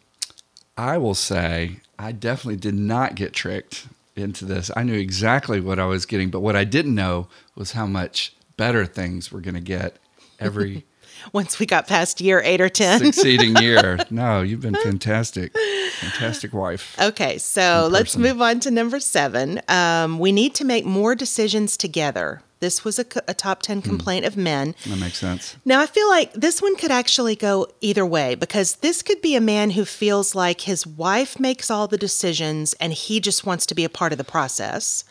I 0.77 0.97
will 0.97 1.15
say 1.15 1.77
I 1.97 2.11
definitely 2.11 2.57
did 2.57 2.75
not 2.75 3.15
get 3.15 3.33
tricked 3.33 3.87
into 4.15 4.45
this. 4.45 4.69
I 4.75 4.83
knew 4.83 4.97
exactly 4.97 5.59
what 5.59 5.79
I 5.79 5.85
was 5.85 6.05
getting, 6.05 6.29
but 6.29 6.41
what 6.41 6.55
I 6.55 6.63
didn't 6.63 6.95
know 6.95 7.27
was 7.55 7.71
how 7.71 7.85
much 7.85 8.33
better 8.57 8.85
things 8.85 9.31
were 9.31 9.41
going 9.41 9.55
to 9.55 9.61
get 9.61 9.97
every 10.39 10.85
Once 11.31 11.59
we 11.59 11.65
got 11.65 11.87
past 11.87 12.21
year 12.21 12.41
8 12.43 12.61
or 12.61 12.69
10. 12.69 12.99
succeeding 13.13 13.55
year. 13.61 13.99
No, 14.09 14.41
you've 14.41 14.61
been 14.61 14.75
fantastic. 14.75 15.53
Fantastic 15.99 16.53
wife. 16.53 16.95
Okay, 16.99 17.37
so 17.37 17.87
let's 17.91 18.17
move 18.17 18.41
on 18.41 18.59
to 18.61 18.71
number 18.71 18.99
seven. 18.99 19.61
Um, 19.67 20.19
we 20.19 20.31
need 20.31 20.53
to 20.55 20.65
make 20.65 20.85
more 20.85 21.15
decisions 21.15 21.77
together. 21.77 22.41
This 22.59 22.85
was 22.85 22.97
a, 22.97 23.05
a 23.27 23.33
top 23.33 23.61
10 23.61 23.81
complaint 23.81 24.23
of 24.23 24.37
men. 24.37 24.73
That 24.87 24.97
makes 24.97 25.17
sense. 25.17 25.57
Now, 25.65 25.81
I 25.81 25.85
feel 25.85 26.07
like 26.07 26.31
this 26.31 26.61
one 26.61 26.77
could 26.77 26.91
actually 26.91 27.35
go 27.35 27.67
either 27.81 28.05
way 28.05 28.35
because 28.35 28.77
this 28.77 29.01
could 29.01 29.21
be 29.21 29.35
a 29.35 29.41
man 29.41 29.71
who 29.71 29.83
feels 29.83 30.33
like 30.33 30.61
his 30.61 30.87
wife 30.87 31.37
makes 31.41 31.69
all 31.69 31.89
the 31.89 31.97
decisions 31.97 32.71
and 32.79 32.93
he 32.93 33.19
just 33.19 33.45
wants 33.45 33.65
to 33.65 33.75
be 33.75 33.83
a 33.83 33.89
part 33.89 34.13
of 34.13 34.17
the 34.17 34.23
process. 34.23 35.03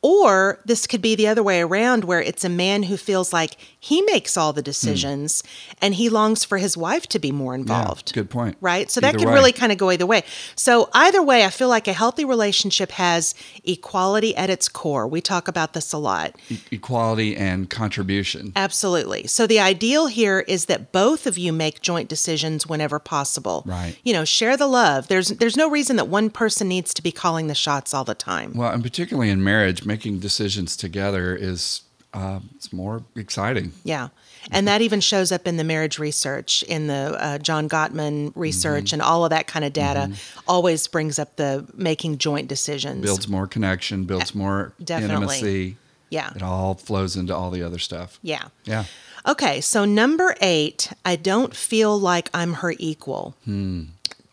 Or 0.00 0.60
this 0.64 0.86
could 0.86 1.02
be 1.02 1.16
the 1.16 1.26
other 1.26 1.42
way 1.42 1.60
around, 1.60 2.04
where 2.04 2.22
it's 2.22 2.44
a 2.44 2.48
man 2.48 2.84
who 2.84 2.96
feels 2.96 3.32
like 3.32 3.56
he 3.80 4.00
makes 4.02 4.36
all 4.36 4.52
the 4.52 4.60
hmm. 4.60 4.66
decisions 4.66 5.42
and 5.82 5.94
he 5.94 6.08
longs 6.08 6.44
for 6.44 6.58
his 6.58 6.76
wife 6.76 7.06
to 7.08 7.18
be 7.18 7.32
more 7.32 7.54
involved. 7.54 8.12
good 8.12 8.30
point. 8.30 8.56
Right? 8.60 8.90
So 8.90 9.00
that 9.00 9.16
could 9.16 9.26
way. 9.26 9.34
really 9.34 9.52
kind 9.52 9.72
of 9.72 9.78
go 9.78 9.90
either 9.90 10.06
way. 10.06 10.22
So, 10.54 10.88
either 10.92 11.22
way, 11.22 11.44
I 11.44 11.50
feel 11.50 11.68
like 11.68 11.88
a 11.88 11.92
healthy 11.92 12.24
relationship 12.24 12.92
has 12.92 13.34
equality 13.64 14.36
at 14.36 14.50
its 14.50 14.68
core. 14.68 15.06
We 15.06 15.20
talk 15.20 15.48
about 15.48 15.72
this 15.72 15.92
a 15.92 15.98
lot. 15.98 16.36
E- 16.48 16.58
equality 16.70 17.36
and 17.36 17.68
contribution. 17.68 18.52
Absolutely. 18.54 19.26
So 19.26 19.46
the 19.46 19.60
ideal 19.60 20.06
here 20.06 20.40
is 20.40 20.66
that 20.66 20.92
both 20.92 21.26
of 21.26 21.38
you 21.38 21.52
make 21.52 21.80
joint 21.80 22.08
decisions 22.08 22.66
whenever 22.66 22.98
possible. 22.98 23.64
Right. 23.66 23.96
You 24.04 24.12
know, 24.12 24.24
share 24.24 24.56
the 24.56 24.66
love. 24.66 25.08
There's 25.08 25.28
there's 25.28 25.56
no 25.56 25.68
reason 25.68 25.96
that 25.96 26.08
one 26.08 26.30
person 26.30 26.68
needs 26.68 26.94
to 26.94 27.02
be 27.02 27.12
calling 27.12 27.48
the 27.48 27.54
shots 27.54 27.92
all 27.92 28.04
the 28.04 28.14
time. 28.14 28.52
Well, 28.54 28.70
and 28.72 28.82
particularly 28.82 29.30
in 29.30 29.42
marriage, 29.42 29.84
making 29.88 30.20
decisions 30.20 30.76
together 30.76 31.34
is 31.34 31.82
uh, 32.14 32.38
it's 32.54 32.72
more 32.72 33.02
exciting. 33.16 33.72
Yeah. 33.82 34.08
And 34.50 34.66
that 34.68 34.80
even 34.80 35.00
shows 35.00 35.32
up 35.32 35.46
in 35.46 35.56
the 35.56 35.64
marriage 35.64 35.98
research, 35.98 36.62
in 36.62 36.86
the 36.86 37.16
uh, 37.20 37.38
John 37.38 37.68
Gottman 37.68 38.32
research, 38.34 38.92
and 38.92 39.02
all 39.02 39.24
of 39.24 39.30
that 39.30 39.46
kind 39.46 39.64
of 39.64 39.72
data 39.72 40.12
always 40.46 40.86
brings 40.86 41.18
up 41.18 41.36
the 41.36 41.66
making 41.74 42.18
joint 42.18 42.48
decisions. 42.48 43.02
Builds 43.02 43.28
more 43.28 43.46
connection, 43.46 44.04
builds 44.04 44.34
more 44.34 44.72
Definitely. 44.82 45.14
intimacy. 45.14 45.76
Yeah. 46.10 46.30
It 46.34 46.42
all 46.42 46.74
flows 46.74 47.16
into 47.16 47.34
all 47.36 47.50
the 47.50 47.62
other 47.62 47.78
stuff. 47.78 48.18
Yeah. 48.22 48.48
Yeah. 48.64 48.84
Okay, 49.26 49.60
so 49.60 49.84
number 49.84 50.34
eight, 50.40 50.90
I 51.04 51.16
don't 51.16 51.54
feel 51.54 51.98
like 51.98 52.30
I'm 52.32 52.54
her 52.54 52.72
equal. 52.78 53.34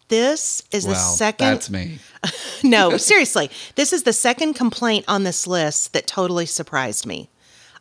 This 0.07 0.61
is 0.71 0.85
the 0.85 0.93
second 0.93 1.47
that's 1.47 1.69
me. 1.69 1.99
no, 2.63 2.97
seriously. 2.97 3.49
This 3.75 3.91
is 3.91 4.03
the 4.03 4.13
second 4.13 4.53
complaint 4.53 5.05
on 5.07 5.23
this 5.23 5.47
list 5.47 5.93
that 5.93 6.05
totally 6.05 6.45
surprised 6.45 7.05
me. 7.05 7.29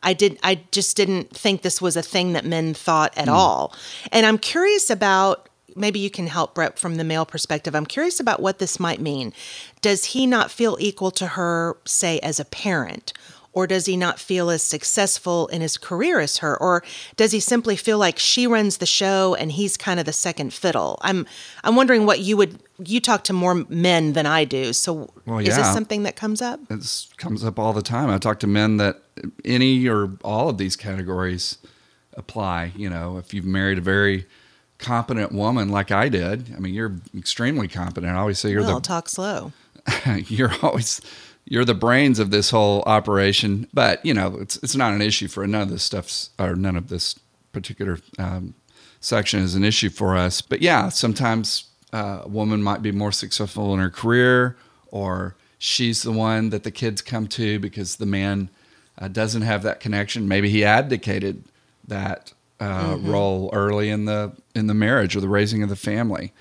I 0.03 0.13
did 0.13 0.39
I 0.43 0.61
just 0.71 0.97
didn't 0.97 1.37
think 1.37 1.63
this 1.63 1.83
was 1.83 1.97
a 1.97 2.03
thing 2.03 2.33
that 2.35 2.45
men 2.45 2.75
thought 2.75 3.17
at 3.17 3.29
hmm. 3.29 3.35
all. 3.35 3.75
And 4.13 4.27
I'm 4.27 4.39
curious 4.39 4.91
about 4.91 5.49
maybe 5.77 5.99
you 5.99 6.11
can 6.11 6.27
help 6.27 6.55
Brett 6.55 6.79
from 6.79 6.97
the 6.97 7.05
male 7.05 7.27
perspective. 7.27 7.75
I'm 7.75 7.87
curious 7.87 8.21
about 8.21 8.41
what 8.41 8.59
this 8.59 8.79
might 8.79 9.01
mean. 9.01 9.33
Does 9.81 10.07
he 10.07 10.27
not 10.27 10.51
feel 10.51 10.77
equal 10.81 11.11
to 11.13 11.29
her 11.29 11.77
say 11.85 12.21
as 12.21 12.39
a 12.39 12.45
parent? 12.45 13.13
Or 13.55 13.67
does 13.69 13.87
he 13.87 13.97
not 13.97 14.19
feel 14.19 14.51
as 14.51 14.63
successful 14.63 15.47
in 15.47 15.61
his 15.61 15.79
career 15.79 16.19
as 16.21 16.39
her? 16.39 16.61
Or 16.61 16.83
does 17.17 17.31
he 17.31 17.41
simply 17.41 17.77
feel 17.77 17.99
like 17.99 18.19
she 18.19 18.47
runs 18.47 18.79
the 18.79 18.87
show 18.87 19.35
and 19.37 19.53
he's 19.53 19.77
kind 19.77 20.01
of 20.01 20.07
the 20.07 20.13
second 20.13 20.53
fiddle? 20.53 20.99
I'm 21.03 21.25
I'm 21.63 21.77
wondering 21.77 22.05
what 22.05 22.21
you 22.21 22.37
would 22.37 22.59
you 22.85 23.01
talk 23.01 23.25
to 23.25 23.33
more 23.33 23.65
men 23.69 24.15
than 24.15 24.27
I 24.27 24.45
do. 24.45 24.73
So 24.73 25.11
Well, 25.25 25.39
is 25.39 25.57
this 25.57 25.73
something 25.73 26.03
that 26.03 26.17
comes 26.17 26.43
up? 26.43 26.61
It 26.69 27.07
comes 27.17 27.45
up 27.45 27.59
all 27.59 27.73
the 27.73 27.83
time. 27.83 28.11
I 28.11 28.19
talk 28.19 28.41
to 28.41 28.49
men 28.49 28.77
that 28.79 29.01
any 29.45 29.89
or 29.89 30.11
all 30.25 30.49
of 30.49 30.59
these 30.59 30.75
categories 30.75 31.59
apply. 32.15 32.73
You 32.77 32.91
know, 32.91 33.19
if 33.19 33.33
you've 33.33 33.45
married 33.45 33.79
a 33.79 33.83
very 33.83 34.27
competent 34.79 35.33
woman 35.33 35.69
like 35.69 35.93
I 35.93 36.09
did, 36.09 36.53
I 36.57 36.59
mean, 36.59 36.75
you're 36.75 36.97
extremely 37.17 37.69
competent. 37.69 38.13
I 38.13 38.19
always 38.19 38.39
say 38.41 38.51
you're 38.51 38.63
Well, 38.63 38.81
the 38.81 38.81
talk 38.81 39.09
slow. 39.09 39.53
you're 40.27 40.53
always 40.63 41.01
you're 41.47 41.65
the 41.65 41.75
brains 41.75 42.19
of 42.19 42.31
this 42.31 42.51
whole 42.51 42.83
operation. 42.87 43.69
But 43.73 44.05
you 44.05 44.15
know, 44.15 44.37
it's 44.41 44.57
it's 44.59 44.77
not 44.77 44.93
an 44.93 45.03
issue 45.03 45.29
for 45.29 45.47
none 45.47 45.63
of 45.63 45.71
this 45.71 45.83
stuff's 45.83 46.31
or 46.39 46.55
none 46.55 46.77
of 46.77 46.89
this 46.89 47.19
particular 47.53 47.99
um, 48.19 48.55
section 49.01 49.41
is 49.41 49.55
an 49.55 49.65
issue 49.65 49.91
for 49.91 50.17
us. 50.17 50.41
But 50.41 50.63
yeah, 50.63 50.89
sometimes 50.89 51.69
uh, 51.93 52.23
a 52.25 52.29
woman 52.29 52.63
might 52.63 52.83
be 52.83 52.93
more 52.93 53.13
successful 53.13 53.73
in 53.75 53.81
her 53.81 53.91
career, 53.91 54.57
or 54.89 55.37
she's 55.59 56.03
the 56.03 56.13
one 56.13 56.51
that 56.51 56.65
the 56.65 56.71
kids 56.71 57.03
come 57.03 57.27
to 57.29 57.59
because 57.59 57.97
the 57.97 58.07
man 58.07 58.51
uh, 58.99 59.09
doesn't 59.09 59.43
have 59.43 59.63
that 59.63 59.81
connection. 59.81 60.29
Maybe 60.29 60.49
he 60.49 60.65
abdicated 60.65 61.45
that 61.87 62.33
uh, 62.61 62.97
role 63.01 63.51
early 63.53 63.91
in 63.91 64.07
the 64.07 64.33
in 64.55 64.67
the 64.67 64.75
marriage 64.75 65.15
or 65.15 65.21
the 65.21 65.29
raising 65.29 65.63
of 65.63 65.69
the 65.69 65.77
family 65.77 66.33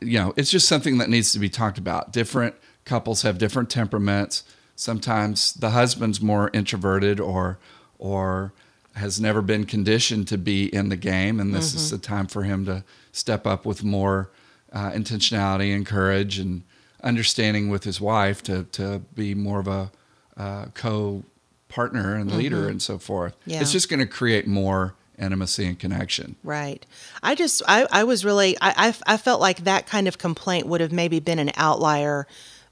you 0.00 0.18
know, 0.18 0.32
it's 0.36 0.50
just 0.50 0.68
something 0.68 0.98
that 0.98 1.08
needs 1.08 1.32
to 1.32 1.38
be 1.38 1.48
talked 1.48 1.78
about. 1.78 2.12
Different 2.12 2.54
couples 2.86 3.22
have 3.22 3.36
different 3.36 3.68
temperaments. 3.68 4.44
Sometimes 4.74 5.52
the 5.52 5.70
husband's 5.70 6.22
more 6.22 6.50
introverted 6.54 7.20
or 7.20 7.58
or 7.98 8.52
has 8.94 9.20
never 9.20 9.42
been 9.42 9.66
conditioned 9.66 10.26
to 10.28 10.38
be 10.38 10.74
in 10.74 10.88
the 10.88 10.96
game, 10.96 11.38
and 11.38 11.54
this 11.54 11.74
is 11.74 11.90
the 11.90 11.98
time 11.98 12.26
for 12.26 12.44
him 12.44 12.64
to 12.64 12.82
step 13.12 13.46
up 13.46 13.66
with 13.66 13.84
more 13.84 14.30
uh, 14.72 14.90
intentionality 14.92 15.74
and 15.74 15.84
courage 15.84 16.38
and 16.38 16.62
understanding 17.02 17.68
with 17.68 17.84
his 17.84 18.00
wife 18.00 18.42
to 18.44 18.64
to 18.72 19.00
be 19.14 19.34
more 19.34 19.60
of 19.60 19.68
a 19.68 19.90
uh, 20.38 20.66
co 20.72 21.22
partner 21.68 22.14
and 22.14 22.32
leader 22.32 22.68
and 22.68 22.80
so 22.80 22.98
forth. 22.98 23.36
Yeah. 23.44 23.60
It's 23.60 23.72
just 23.72 23.88
going 23.88 24.00
to 24.00 24.06
create 24.06 24.46
more 24.46 24.94
intimacy 25.18 25.66
and 25.66 25.78
connection. 25.78 26.36
Right. 26.42 26.84
I 27.22 27.34
just, 27.34 27.62
I, 27.66 27.86
I 27.90 28.04
was 28.04 28.24
really, 28.24 28.56
I, 28.60 28.88
I, 28.88 29.14
I 29.14 29.16
felt 29.16 29.40
like 29.40 29.64
that 29.64 29.86
kind 29.86 30.06
of 30.08 30.18
complaint 30.18 30.66
would 30.66 30.80
have 30.80 30.92
maybe 30.92 31.20
been 31.20 31.38
an 31.38 31.50
outlier, 31.56 32.26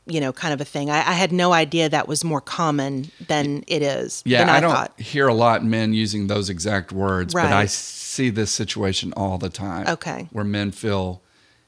you 0.06 0.20
know, 0.20 0.32
kind 0.32 0.52
of 0.52 0.60
a 0.60 0.64
thing. 0.64 0.90
I, 0.90 0.98
I 0.98 1.12
had 1.12 1.32
no 1.32 1.52
idea 1.52 1.88
that 1.88 2.06
was 2.06 2.24
more 2.24 2.40
common 2.40 3.10
than 3.26 3.64
it 3.66 3.82
is. 3.82 4.22
Yeah, 4.26 4.40
than 4.40 4.48
I, 4.50 4.56
I, 4.56 4.60
don't 4.60 4.72
thought. 4.72 5.00
hear 5.00 5.28
a 5.28 5.34
lot 5.34 5.64
men 5.64 5.94
using 5.94 6.26
those 6.26 6.50
exact 6.50 6.92
words, 6.92 7.32
but 7.34 7.46
I 7.46 7.66
see 7.66 8.30
this 8.30 8.50
situation 8.52 9.12
all 9.16 9.38
the 9.38 9.48
time. 9.48 9.88
Okay. 9.88 10.28
Where 10.32 10.44
men 10.44 10.72
feel 10.72 11.22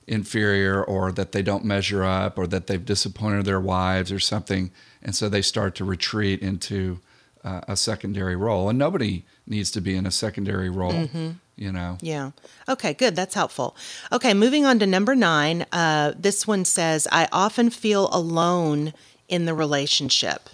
inferior 0.07 0.85
or 0.85 1.11
that 1.12 1.33
they 1.33 1.43
don't 1.43 1.64
measure 1.64 2.05
up 2.05 2.38
or 2.38 2.47
that 2.47 2.66
they've 2.66 2.85
disappointed 2.85 3.45
their 3.45 3.61
wives 3.61 4.12
or 4.12 4.21
something. 4.21 4.71
And 5.02 5.14
so 5.14 5.28
they 5.28 5.43
start 5.43 5.75
to 5.76 5.85
retreat 5.85 6.40
into 6.40 7.00
uh, 7.43 7.62
a 7.66 7.76
secondary 7.76 8.37
role. 8.37 8.69
And 8.69 8.78
nobody 8.78 9.25
needs 9.47 9.71
to 9.73 9.81
be 9.81 9.97
in 9.97 10.07
a 10.07 10.11
secondary 10.11 10.71
role, 10.71 10.93
Mm-hmm. 10.93 11.31
You 11.57 11.73
know. 11.73 11.99
Yeah. 12.01 12.33
Okay, 12.69 12.95
good. 12.95 13.17
That's 13.17 13.35
helpful. 13.35 13.77
Okay, 14.13 14.35
moving 14.35 14.65
on 14.65 14.79
to 14.79 14.87
number 14.87 15.15
nine. 15.15 15.67
Uh, 15.73 16.13
this 16.19 16.47
one 16.47 16.65
says, 16.65 17.09
I 17.11 17.29
often 17.33 17.71
feel 17.71 18.09
alone 18.13 18.93
in 19.29 19.47
the 19.47 19.55
relationship. 19.55 20.49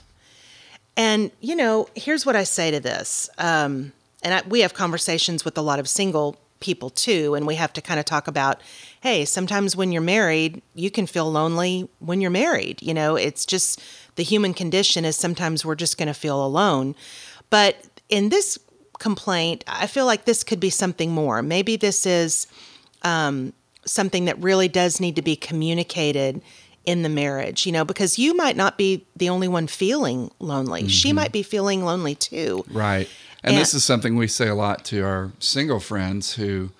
And, 0.96 1.30
you 1.40 1.56
know, 1.56 1.88
here's 1.94 2.24
what 2.24 2.36
I 2.36 2.44
say 2.44 2.70
to 2.70 2.80
this. 2.80 3.28
Um, 3.38 3.92
and 4.22 4.34
I, 4.34 4.42
we 4.46 4.60
have 4.60 4.74
conversations 4.74 5.44
with 5.44 5.58
a 5.58 5.62
lot 5.62 5.78
of 5.78 5.88
single 5.88 6.38
people 6.60 6.90
too, 6.90 7.34
and 7.34 7.46
we 7.46 7.56
have 7.56 7.72
to 7.72 7.82
kind 7.82 7.98
of 7.98 8.06
talk 8.06 8.28
about 8.28 8.60
hey, 9.00 9.24
sometimes 9.24 9.74
when 9.74 9.90
you're 9.90 10.00
married, 10.00 10.62
you 10.76 10.88
can 10.88 11.08
feel 11.08 11.28
lonely 11.28 11.88
when 11.98 12.20
you're 12.20 12.30
married. 12.30 12.80
You 12.80 12.94
know, 12.94 13.16
it's 13.16 13.44
just 13.44 13.82
the 14.14 14.22
human 14.22 14.54
condition 14.54 15.04
is 15.04 15.16
sometimes 15.16 15.64
we're 15.64 15.74
just 15.74 15.98
going 15.98 16.06
to 16.06 16.14
feel 16.14 16.44
alone. 16.44 16.94
But 17.50 17.76
in 18.08 18.28
this 18.28 18.58
complaint, 19.02 19.64
I 19.66 19.86
feel 19.88 20.06
like 20.06 20.24
this 20.24 20.44
could 20.44 20.60
be 20.60 20.70
something 20.70 21.10
more. 21.10 21.42
Maybe 21.42 21.76
this 21.76 22.06
is 22.06 22.46
um, 23.02 23.52
something 23.84 24.26
that 24.26 24.38
really 24.38 24.68
does 24.68 25.00
need 25.00 25.16
to 25.16 25.22
be 25.22 25.34
communicated 25.34 26.40
in 26.84 27.02
the 27.02 27.08
marriage, 27.08 27.66
you 27.66 27.72
know, 27.72 27.84
because 27.84 28.18
you 28.18 28.34
might 28.36 28.56
not 28.56 28.78
be 28.78 29.04
the 29.16 29.28
only 29.28 29.48
one 29.48 29.66
feeling 29.66 30.30
lonely. 30.38 30.88
She 30.88 31.12
might 31.12 31.32
be 31.32 31.42
feeling 31.42 31.84
lonely 31.84 32.14
too. 32.14 32.64
Right. 32.70 33.08
And, 33.44 33.54
And- 33.54 33.60
this 33.60 33.74
is 33.74 33.84
something 33.84 34.16
we 34.16 34.28
say 34.28 34.48
a 34.48 34.54
lot 34.54 34.84
to 34.86 35.04
our 35.04 35.32
single 35.38 35.80
friends 35.80 36.34
who 36.34 36.70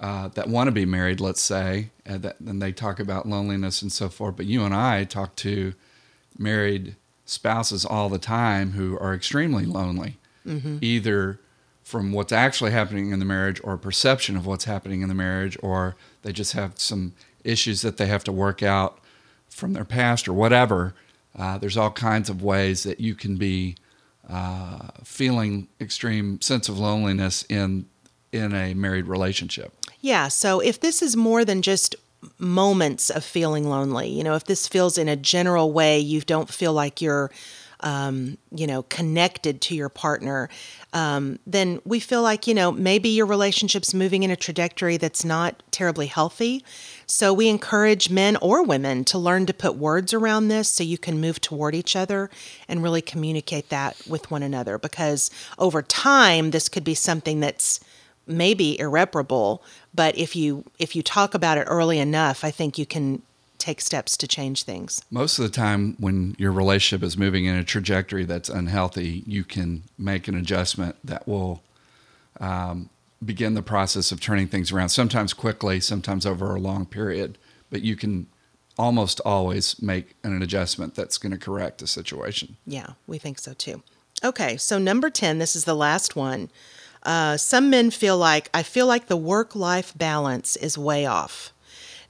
uh, 0.00 0.28
that 0.28 0.48
want 0.48 0.68
to 0.68 0.72
be 0.72 0.84
married, 0.84 1.20
let's 1.20 1.40
say, 1.40 1.88
and, 2.04 2.22
that, 2.22 2.38
and 2.40 2.60
they 2.60 2.72
talk 2.72 3.00
about 3.00 3.26
loneliness 3.26 3.80
and 3.80 3.90
so 3.90 4.08
forth. 4.10 4.36
But 4.36 4.44
you 4.46 4.62
and 4.64 4.74
I 4.74 5.04
talk 5.04 5.34
to 5.36 5.72
married 6.38 6.96
spouses 7.24 7.86
all 7.86 8.10
the 8.10 8.18
time 8.18 8.72
who 8.72 8.98
are 8.98 9.14
extremely 9.14 9.64
lonely, 9.64 10.18
either 10.82 11.38
from 11.84 12.12
what's 12.12 12.32
actually 12.32 12.72
happening 12.72 13.12
in 13.12 13.18
the 13.20 13.24
marriage 13.24 13.60
or 13.62 13.76
perception 13.76 14.36
of 14.36 14.46
what's 14.46 14.64
happening 14.64 15.02
in 15.02 15.08
the 15.08 15.14
marriage, 15.14 15.56
or 15.62 15.94
they 16.22 16.32
just 16.32 16.54
have 16.54 16.72
some 16.76 17.12
issues 17.44 17.82
that 17.82 17.98
they 17.98 18.06
have 18.06 18.24
to 18.24 18.32
work 18.32 18.62
out 18.62 18.98
from 19.48 19.74
their 19.74 19.84
past 19.84 20.26
or 20.26 20.32
whatever. 20.32 20.94
Uh, 21.38 21.58
there's 21.58 21.76
all 21.76 21.90
kinds 21.90 22.30
of 22.30 22.42
ways 22.42 22.82
that 22.84 23.00
you 23.00 23.14
can 23.14 23.36
be 23.36 23.76
uh, 24.28 24.88
feeling 25.04 25.68
extreme 25.80 26.40
sense 26.40 26.68
of 26.68 26.78
loneliness 26.78 27.44
in 27.48 27.86
in 28.32 28.52
a 28.52 28.74
married 28.74 29.06
relationship. 29.06 29.72
Yeah. 30.00 30.26
So 30.28 30.58
if 30.58 30.80
this 30.80 31.02
is 31.02 31.16
more 31.16 31.44
than 31.44 31.62
just 31.62 31.94
moments 32.38 33.10
of 33.10 33.22
feeling 33.24 33.68
lonely, 33.68 34.08
you 34.08 34.24
know, 34.24 34.34
if 34.34 34.44
this 34.44 34.66
feels 34.66 34.98
in 34.98 35.08
a 35.08 35.16
general 35.16 35.70
way, 35.70 35.98
you 36.00 36.20
don't 36.20 36.48
feel 36.48 36.72
like 36.72 37.00
you're, 37.00 37.30
um, 37.84 38.38
you 38.50 38.66
know, 38.66 38.82
connected 38.84 39.60
to 39.60 39.74
your 39.74 39.90
partner, 39.90 40.48
um, 40.94 41.38
then 41.46 41.80
we 41.84 42.00
feel 42.00 42.22
like, 42.22 42.46
you 42.46 42.54
know, 42.54 42.72
maybe 42.72 43.10
your 43.10 43.26
relationship's 43.26 43.92
moving 43.92 44.22
in 44.22 44.30
a 44.30 44.36
trajectory 44.36 44.96
that's 44.96 45.24
not 45.24 45.62
terribly 45.70 46.06
healthy. 46.06 46.64
So 47.06 47.34
we 47.34 47.48
encourage 47.48 48.08
men 48.08 48.36
or 48.36 48.64
women 48.64 49.04
to 49.04 49.18
learn 49.18 49.44
to 49.46 49.54
put 49.54 49.76
words 49.76 50.14
around 50.14 50.48
this 50.48 50.70
so 50.70 50.82
you 50.82 50.96
can 50.96 51.20
move 51.20 51.42
toward 51.42 51.74
each 51.74 51.94
other 51.94 52.30
and 52.66 52.82
really 52.82 53.02
communicate 53.02 53.68
that 53.68 54.00
with 54.08 54.30
one 54.30 54.42
another 54.42 54.78
because 54.78 55.30
over 55.58 55.82
time, 55.82 56.52
this 56.52 56.70
could 56.70 56.84
be 56.84 56.94
something 56.94 57.40
that's 57.40 57.80
maybe 58.26 58.80
irreparable 58.80 59.62
but 59.94 60.16
if 60.16 60.34
you 60.34 60.64
if 60.78 60.96
you 60.96 61.02
talk 61.02 61.34
about 61.34 61.58
it 61.58 61.64
early 61.64 61.98
enough 61.98 62.42
i 62.42 62.50
think 62.50 62.78
you 62.78 62.86
can 62.86 63.20
take 63.64 63.80
steps 63.80 64.14
to 64.18 64.26
change 64.28 64.64
things 64.64 65.02
Most 65.10 65.38
of 65.38 65.44
the 65.44 65.50
time, 65.50 65.96
when 65.98 66.36
your 66.38 66.52
relationship 66.52 67.02
is 67.02 67.16
moving 67.16 67.46
in 67.46 67.54
a 67.56 67.64
trajectory 67.64 68.24
that's 68.26 68.50
unhealthy, 68.50 69.22
you 69.26 69.42
can 69.42 69.84
make 69.96 70.28
an 70.28 70.34
adjustment 70.34 70.96
that 71.02 71.26
will 71.26 71.62
um, 72.40 72.90
begin 73.24 73.54
the 73.54 73.62
process 73.62 74.12
of 74.12 74.20
turning 74.20 74.48
things 74.48 74.70
around. 74.70 74.90
Sometimes 74.90 75.32
quickly, 75.32 75.80
sometimes 75.80 76.26
over 76.26 76.54
a 76.54 76.60
long 76.60 76.84
period, 76.84 77.38
but 77.70 77.80
you 77.80 77.96
can 77.96 78.26
almost 78.78 79.18
always 79.24 79.80
make 79.80 80.14
an 80.22 80.42
adjustment 80.42 80.94
that's 80.94 81.16
going 81.16 81.32
to 81.32 81.38
correct 81.38 81.80
a 81.80 81.86
situation. 81.86 82.56
yeah 82.66 82.88
we 83.06 83.16
think 83.18 83.38
so 83.38 83.54
too 83.54 83.82
okay 84.22 84.56
so 84.56 84.78
number 84.78 85.08
10 85.08 85.38
this 85.38 85.56
is 85.56 85.64
the 85.64 85.74
last 85.74 86.16
one 86.16 86.50
uh, 87.04 87.36
some 87.36 87.70
men 87.70 87.90
feel 87.90 88.18
like 88.18 88.50
i 88.52 88.62
feel 88.62 88.86
like 88.86 89.06
the 89.06 89.16
work 89.16 89.54
life 89.54 89.96
balance 89.96 90.56
is 90.56 90.76
way 90.76 91.06
off 91.06 91.53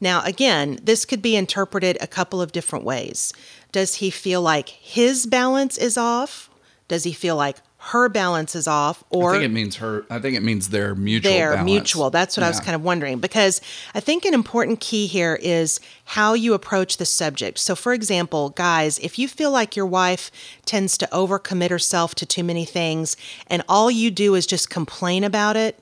now 0.05 0.23
again 0.25 0.79
this 0.83 1.05
could 1.05 1.21
be 1.21 1.35
interpreted 1.35 1.99
a 2.01 2.07
couple 2.07 2.41
of 2.41 2.53
different 2.53 2.85
ways 2.85 3.33
does 3.73 3.97
he 3.97 4.11
feel 4.11 4.41
like 4.41 4.69
his 4.69 5.27
balance 5.27 5.77
is 5.77 5.97
off 5.97 6.49
does 6.87 7.03
he 7.03 7.13
feel 7.13 7.35
like 7.35 7.57
her 7.89 8.09
balance 8.09 8.55
is 8.55 8.67
off 8.67 9.05
or 9.11 9.35
I 9.35 9.39
think 9.41 9.45
it 9.45 9.55
means 9.55 9.77
her. 9.77 10.07
I 10.09 10.19
think 10.19 10.39
it 10.39 10.43
means 10.43 10.71
their 10.71 10.95
mutual. 10.95 11.31
They're 11.31 11.51
balance. 11.51 11.67
mutual. 11.67 12.09
That's 12.09 12.35
what 12.35 12.43
I 12.43 12.49
was 12.49 12.59
kind 12.59 12.75
of 12.75 12.83
wondering 12.83 13.19
because 13.19 13.61
I 13.95 14.01
think 14.01 14.25
an 14.25 14.33
important 14.33 14.81
key 14.81 15.07
here 15.07 15.39
is 15.43 15.81
how 16.07 16.33
you 16.33 16.55
approach 16.55 16.97
the 16.97 17.05
subject. 17.05 17.59
So, 17.59 17.77
for 17.77 17.93
example, 17.93 18.51
guys, 18.51 18.99
if 19.01 19.19
you 19.19 19.29
feel 19.29 19.51
like 19.51 19.77
your 19.77 19.85
wife 19.85 20.31
tends 20.65 20.97
to 20.97 21.07
overcommit 21.13 21.69
herself 21.69 22.15
to 22.17 22.27
too 22.27 22.43
many 22.43 22.65
things 22.65 23.19
and 23.49 23.63
all 23.69 23.91
you 23.91 24.11
do 24.11 24.35
is 24.35 24.47
just 24.47 24.71
complain 24.71 25.23
about 25.23 25.55
it, 25.55 25.79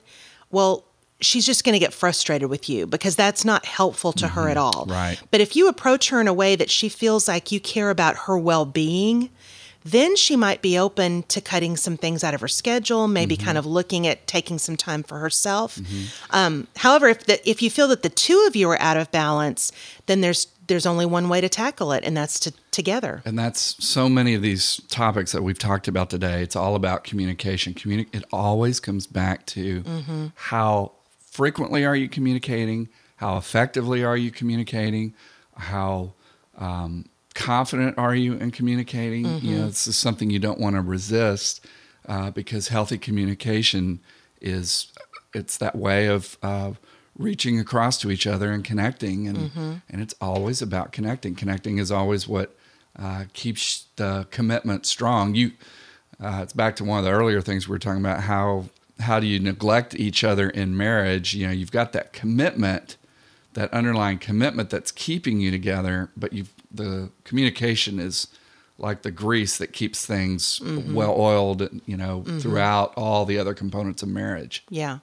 well, 0.51 0.83
she's 1.23 1.45
just 1.45 1.63
going 1.63 1.73
to 1.73 1.79
get 1.79 1.93
frustrated 1.93 2.49
with 2.49 2.69
you 2.69 2.85
because 2.85 3.15
that's 3.15 3.43
not 3.43 3.65
helpful 3.65 4.11
to 4.13 4.27
her 4.27 4.49
at 4.49 4.57
mm-hmm. 4.57 4.79
all. 4.79 4.85
Right. 4.87 5.19
But 5.31 5.41
if 5.41 5.55
you 5.55 5.67
approach 5.67 6.09
her 6.09 6.21
in 6.21 6.27
a 6.27 6.33
way 6.33 6.55
that 6.55 6.69
she 6.69 6.89
feels 6.89 7.27
like 7.27 7.51
you 7.51 7.59
care 7.59 7.89
about 7.89 8.15
her 8.27 8.37
well 8.37 8.65
being, 8.65 9.29
then 9.85 10.15
she 10.15 10.35
might 10.35 10.61
be 10.61 10.77
open 10.77 11.23
to 11.23 11.41
cutting 11.41 11.75
some 11.75 11.97
things 11.97 12.23
out 12.23 12.33
of 12.33 12.41
her 12.41 12.47
schedule, 12.47 13.07
maybe 13.07 13.35
kind 13.35 13.49
mm-hmm. 13.49 13.57
of 13.57 13.65
looking 13.65 14.07
at 14.07 14.25
taking 14.27 14.57
some 14.57 14.77
time 14.77 15.03
for 15.03 15.19
herself. 15.19 15.75
Mm-hmm. 15.77 16.35
Um, 16.35 16.67
however, 16.77 17.09
if 17.09 17.25
the, 17.25 17.49
if 17.49 17.61
you 17.61 17.69
feel 17.69 17.87
that 17.89 18.01
the 18.01 18.09
two 18.09 18.45
of 18.47 18.55
you 18.55 18.69
are 18.69 18.79
out 18.79 18.97
of 18.97 19.11
balance, 19.11 19.71
then 20.05 20.21
there's 20.21 20.47
there's 20.67 20.85
only 20.85 21.05
one 21.05 21.27
way 21.27 21.41
to 21.41 21.49
tackle 21.49 21.91
it, 21.91 22.05
and 22.05 22.15
that's 22.15 22.39
to 22.39 22.53
together. 22.71 23.21
And 23.25 23.37
that's 23.37 23.75
so 23.85 24.07
many 24.07 24.33
of 24.33 24.41
these 24.41 24.81
topics 24.89 25.33
that 25.33 25.43
we've 25.43 25.59
talked 25.59 25.89
about 25.89 26.09
today. 26.09 26.41
It's 26.41 26.55
all 26.55 26.75
about 26.75 27.03
communication. 27.03 27.73
Communi- 27.73 28.07
it 28.13 28.23
always 28.31 28.79
comes 28.79 29.05
back 29.05 29.45
to 29.47 30.31
how 30.35 30.93
frequently 31.33 31.83
are 31.83 31.95
you 31.95 32.07
communicating? 32.07 32.89
How 33.17 33.37
effectively 33.37 34.03
are 34.03 34.15
you 34.15 34.29
communicating? 34.29 35.13
How 35.57 36.13
um, 36.57 37.05
confident 37.33 37.97
are 37.97 38.13
you 38.13 38.33
in 38.35 38.51
communicating? 38.51 39.25
You 39.41 39.57
know, 39.57 39.67
this 39.67 39.87
is 39.87 39.97
something 39.97 40.29
you 40.29 40.39
don't 40.39 40.59
want 40.59 40.75
to 40.75 40.81
resist 40.81 41.65
uh, 42.07 42.29
because 42.31 42.67
healthy 42.67 42.97
communication 42.99 43.99
is 44.41 44.91
it's 45.33 45.57
that 45.57 45.75
way 45.75 46.05
of 46.07 46.37
uh, 46.43 46.73
reaching 47.17 47.59
across 47.59 47.97
to 48.01 48.11
each 48.11 48.27
other 48.27 48.51
and 48.51 48.63
connecting, 48.63 49.27
and 49.27 49.37
and 49.89 50.01
it's 50.01 50.13
always 50.21 50.61
about 50.61 50.91
connecting. 50.91 51.33
Connecting 51.33 51.79
is 51.79 51.91
always 51.91 52.27
what 52.27 52.55
uh, 52.99 53.25
keeps 53.33 53.85
the 53.95 54.27
commitment 54.29 54.85
strong. 54.85 55.33
You, 55.33 55.51
uh, 56.23 56.41
it's 56.43 56.53
back 56.53 56.75
to 56.75 56.83
one 56.83 56.99
of 56.99 57.05
the 57.05 57.11
earlier 57.11 57.41
things 57.41 57.67
we 57.67 57.71
were 57.73 57.79
talking 57.79 58.01
about. 58.01 58.21
How 58.21 58.65
how 58.99 59.19
do 59.19 59.27
you 59.27 59.39
neglect 59.39 59.95
each 59.95 60.23
other 60.23 60.49
in 60.49 60.77
marriage? 60.77 61.33
You 61.33 61.47
know, 61.47 61.53
you've 61.53 61.71
got 61.71 61.93
that 61.93 62.13
commitment, 62.13 62.97
that 63.53 63.73
underlying 63.73 64.19
commitment 64.19 64.69
that's 64.69 64.91
keeping 64.91 65.39
you 65.39 65.51
together, 65.51 66.09
but 66.15 66.33
you've 66.33 66.53
the 66.73 67.11
communication 67.23 67.99
is 67.99 68.27
like 68.83 69.01
the 69.01 69.11
grease 69.11 69.57
that 69.57 69.71
keeps 69.71 70.05
things 70.05 70.59
mm-hmm. 70.59 70.93
well 70.93 71.15
oiled, 71.17 71.69
you 71.85 71.95
know, 71.95 72.19
mm-hmm. 72.19 72.39
throughout 72.39 72.93
all 72.97 73.23
the 73.25 73.39
other 73.39 73.53
components 73.53 74.03
of 74.03 74.09
marriage. 74.09 74.63
Yeah. 74.69 74.99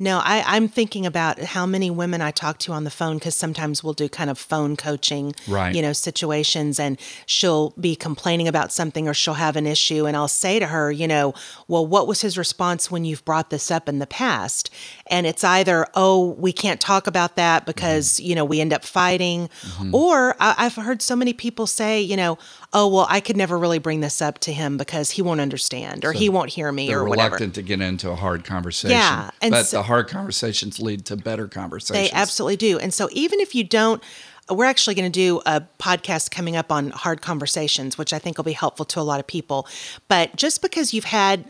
No, 0.00 0.18
I, 0.18 0.42
I'm 0.46 0.66
thinking 0.66 1.06
about 1.06 1.38
how 1.38 1.64
many 1.64 1.90
women 1.90 2.20
I 2.20 2.32
talk 2.32 2.58
to 2.60 2.72
on 2.72 2.84
the 2.84 2.90
phone 2.90 3.18
because 3.18 3.36
sometimes 3.36 3.84
we'll 3.84 3.92
do 3.92 4.08
kind 4.08 4.30
of 4.30 4.38
phone 4.38 4.76
coaching, 4.76 5.34
Right. 5.46 5.74
you 5.74 5.80
know, 5.80 5.92
situations, 5.92 6.80
and 6.80 6.98
she'll 7.24 7.70
be 7.78 7.94
complaining 7.94 8.48
about 8.48 8.72
something 8.72 9.06
or 9.06 9.14
she'll 9.14 9.34
have 9.34 9.56
an 9.56 9.66
issue, 9.66 10.06
and 10.06 10.16
I'll 10.16 10.26
say 10.26 10.58
to 10.58 10.66
her, 10.66 10.90
you 10.90 11.06
know, 11.06 11.32
well, 11.68 11.86
what 11.86 12.08
was 12.08 12.22
his 12.22 12.36
response 12.36 12.90
when 12.90 13.04
you've 13.04 13.24
brought 13.24 13.50
this 13.50 13.70
up 13.70 13.88
in 13.88 14.00
the 14.00 14.06
past? 14.06 14.70
And 15.06 15.26
it's 15.26 15.44
either, 15.44 15.86
oh, 15.94 16.30
we 16.38 16.52
can't 16.52 16.80
talk 16.80 17.06
about 17.06 17.36
that 17.36 17.62
mm-hmm. 17.62 17.66
because 17.66 18.18
you 18.18 18.34
know 18.34 18.44
we 18.44 18.60
end 18.60 18.72
up 18.72 18.84
fighting, 18.84 19.48
or 19.92 20.34
I, 20.40 20.54
I've 20.58 20.74
heard 20.74 21.00
so 21.00 21.14
many 21.14 21.32
people 21.32 21.68
say, 21.68 22.00
you 22.00 22.16
know, 22.16 22.38
oh, 22.72 22.88
well, 22.88 23.06
I 23.08 23.19
could 23.20 23.36
never 23.36 23.58
really 23.58 23.78
bring 23.78 24.00
this 24.00 24.20
up 24.20 24.38
to 24.40 24.52
him 24.52 24.76
because 24.76 25.12
he 25.12 25.22
won't 25.22 25.40
understand 25.40 26.04
or 26.04 26.12
he 26.12 26.28
won't 26.28 26.50
hear 26.50 26.70
me 26.72 26.92
or 26.92 27.04
whatever. 27.04 27.36
reluctant 27.36 27.54
to 27.54 27.62
get 27.62 27.80
into 27.80 28.10
a 28.10 28.16
hard 28.16 28.44
conversation. 28.44 28.90
Yeah, 28.90 29.30
and 29.40 29.52
but 29.52 29.64
so- 29.64 29.78
the 29.78 29.82
hard 29.84 30.08
conversations 30.08 30.80
lead 30.80 31.04
to 31.06 31.16
better 31.16 31.48
conversations. 31.48 32.10
They 32.10 32.16
absolutely 32.16 32.56
do. 32.56 32.78
And 32.78 32.92
so 32.92 33.08
even 33.12 33.40
if 33.40 33.54
you 33.54 33.64
don't, 33.64 34.02
we're 34.50 34.64
actually 34.64 34.94
going 34.94 35.10
to 35.10 35.16
do 35.16 35.40
a 35.46 35.62
podcast 35.78 36.30
coming 36.30 36.56
up 36.56 36.72
on 36.72 36.90
hard 36.90 37.22
conversations, 37.22 37.96
which 37.96 38.12
I 38.12 38.18
think 38.18 38.36
will 38.36 38.44
be 38.44 38.52
helpful 38.52 38.84
to 38.86 39.00
a 39.00 39.02
lot 39.02 39.20
of 39.20 39.26
people. 39.26 39.68
But 40.08 40.34
just 40.34 40.60
because 40.60 40.92
you've 40.92 41.04
had, 41.04 41.44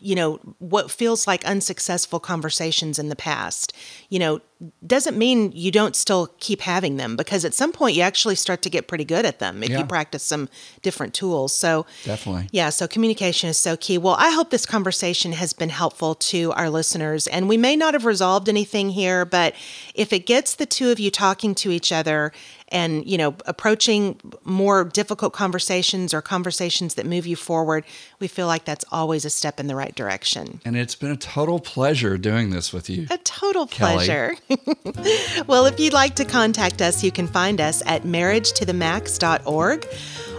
you 0.00 0.14
know, 0.14 0.40
what 0.58 0.90
feels 0.90 1.26
like 1.26 1.44
unsuccessful 1.44 2.18
conversations 2.18 2.98
in 2.98 3.08
the 3.08 3.16
past, 3.16 3.72
you 4.08 4.18
know, 4.18 4.40
doesn't 4.86 5.16
mean 5.16 5.52
you 5.54 5.70
don't 5.70 5.96
still 5.96 6.28
keep 6.38 6.60
having 6.60 6.96
them 6.98 7.16
because 7.16 7.44
at 7.46 7.54
some 7.54 7.72
point 7.72 7.96
you 7.96 8.02
actually 8.02 8.34
start 8.34 8.60
to 8.62 8.68
get 8.68 8.88
pretty 8.88 9.04
good 9.04 9.24
at 9.24 9.38
them 9.38 9.62
if 9.62 9.70
Yeah. 9.70 9.78
you 9.78 9.84
practice 9.86 10.22
some 10.22 10.50
different 10.82 11.14
tools. 11.14 11.54
So 11.56 11.86
Definitely. 12.04 12.48
yeah, 12.52 12.68
so 12.68 12.86
communication 12.86 13.48
is 13.48 13.56
so 13.56 13.76
key. 13.76 13.96
Well, 13.96 14.16
I 14.18 14.30
hope 14.30 14.50
this 14.50 14.66
conversation 14.66 15.32
has 15.32 15.54
been 15.54 15.70
helpful 15.70 16.14
to 16.16 16.52
our 16.52 16.68
listeners. 16.68 17.26
And 17.26 17.48
we 17.48 17.56
may 17.56 17.74
not 17.74 17.94
have 17.94 18.04
resolved 18.04 18.48
anything 18.50 18.90
here, 18.90 19.24
but 19.24 19.54
if 19.94 20.12
it 20.12 20.26
gets 20.26 20.54
the 20.54 20.66
two 20.66 20.90
of 20.90 21.00
you 21.00 21.10
talking 21.10 21.54
to 21.54 21.70
each 21.70 21.90
other 21.90 22.30
and, 22.70 23.06
you 23.06 23.18
know, 23.18 23.34
approaching 23.46 24.20
more 24.44 24.84
difficult 24.84 25.32
conversations 25.32 26.14
or 26.14 26.22
conversations 26.22 26.94
that 26.94 27.06
move 27.06 27.26
you 27.26 27.36
forward, 27.36 27.84
we 28.18 28.28
feel 28.28 28.46
like 28.46 28.64
that's 28.64 28.84
always 28.92 29.24
a 29.24 29.30
step 29.30 29.58
in 29.58 29.66
the 29.66 29.76
right 29.76 29.94
direction. 29.94 30.60
And 30.64 30.76
it's 30.76 30.94
been 30.94 31.10
a 31.10 31.16
total 31.16 31.58
pleasure 31.58 32.16
doing 32.16 32.50
this 32.50 32.72
with 32.72 32.88
you. 32.88 33.06
A 33.10 33.18
total 33.18 33.66
Kellie. 33.66 34.06
pleasure. 34.06 34.36
well, 35.46 35.66
if 35.66 35.80
you'd 35.80 35.92
like 35.92 36.14
to 36.16 36.24
contact 36.24 36.80
us, 36.80 37.02
you 37.02 37.10
can 37.10 37.26
find 37.26 37.60
us 37.60 37.82
at 37.86 38.02
marriagetothemax.org 38.02 39.86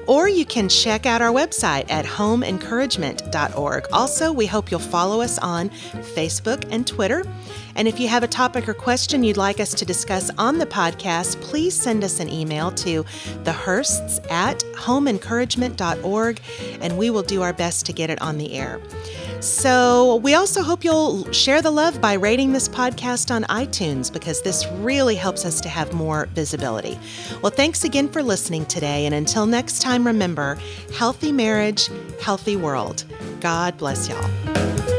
or 0.08 0.28
you 0.28 0.46
can 0.46 0.68
check 0.68 1.06
out 1.06 1.22
our 1.22 1.32
website 1.32 1.90
at 1.90 2.06
homeencouragement.org. 2.06 3.88
Also, 3.92 4.32
we 4.32 4.46
hope 4.46 4.72
you'll 4.72 4.80
follow 4.80 5.22
us 5.22 5.38
on 5.40 5.70
Facebook 5.70 6.68
and 6.72 6.86
Twitter. 6.86 7.24
And 7.76 7.88
if 7.88 8.00
you 8.00 8.08
have 8.08 8.24
a 8.24 8.28
topic 8.28 8.68
or 8.68 8.74
question 8.74 9.24
you'd 9.24 9.38
like 9.38 9.60
us 9.60 9.74
to 9.76 9.86
discuss 9.86 10.30
on 10.38 10.58
the 10.58 10.66
podcast, 10.66 11.40
please 11.42 11.76
send 11.76 12.04
us 12.04 12.20
an 12.20 12.30
email 12.30 12.72
to 12.72 13.04
thehursts 13.44 14.20
at 14.32 14.60
homeencouragement.org 14.76 16.42
and 16.82 16.98
we 16.98 17.10
will 17.10 17.24
do 17.24 17.42
our 17.42 17.54
best 17.54 17.86
to 17.86 17.94
get 17.94 18.10
it 18.10 18.22
on 18.22 18.38
the 18.38 18.54
air. 18.54 18.82
So, 19.42 20.18
we 20.18 20.36
also 20.36 20.62
hope 20.62 20.84
you'll 20.84 21.32
share 21.32 21.64
the 21.64 21.72
love 21.72 22.00
by 22.00 22.14
rating 22.14 22.52
this 22.52 22.70
podcast 22.70 23.34
on 23.34 23.44
iTunes 23.46 24.14
because 24.14 24.40
this 24.44 24.68
really 24.74 25.16
helps 25.16 25.46
us 25.46 25.60
to 25.62 25.70
have 25.70 25.94
more 25.94 26.28
visibility. 26.28 27.00
Well, 27.42 27.52
thanks 27.52 27.84
again 27.84 28.08
for 28.08 28.22
listening 28.22 28.68
today. 28.68 29.08
And 29.08 29.16
until 29.16 29.48
next 29.48 29.82
time, 29.82 30.06
remember 30.06 30.60
healthy 30.96 31.32
marriage, 31.32 31.90
healthy 32.22 32.56
world. 32.56 33.04
God 33.40 33.80
bless 33.80 34.08
y'all. 34.08 34.91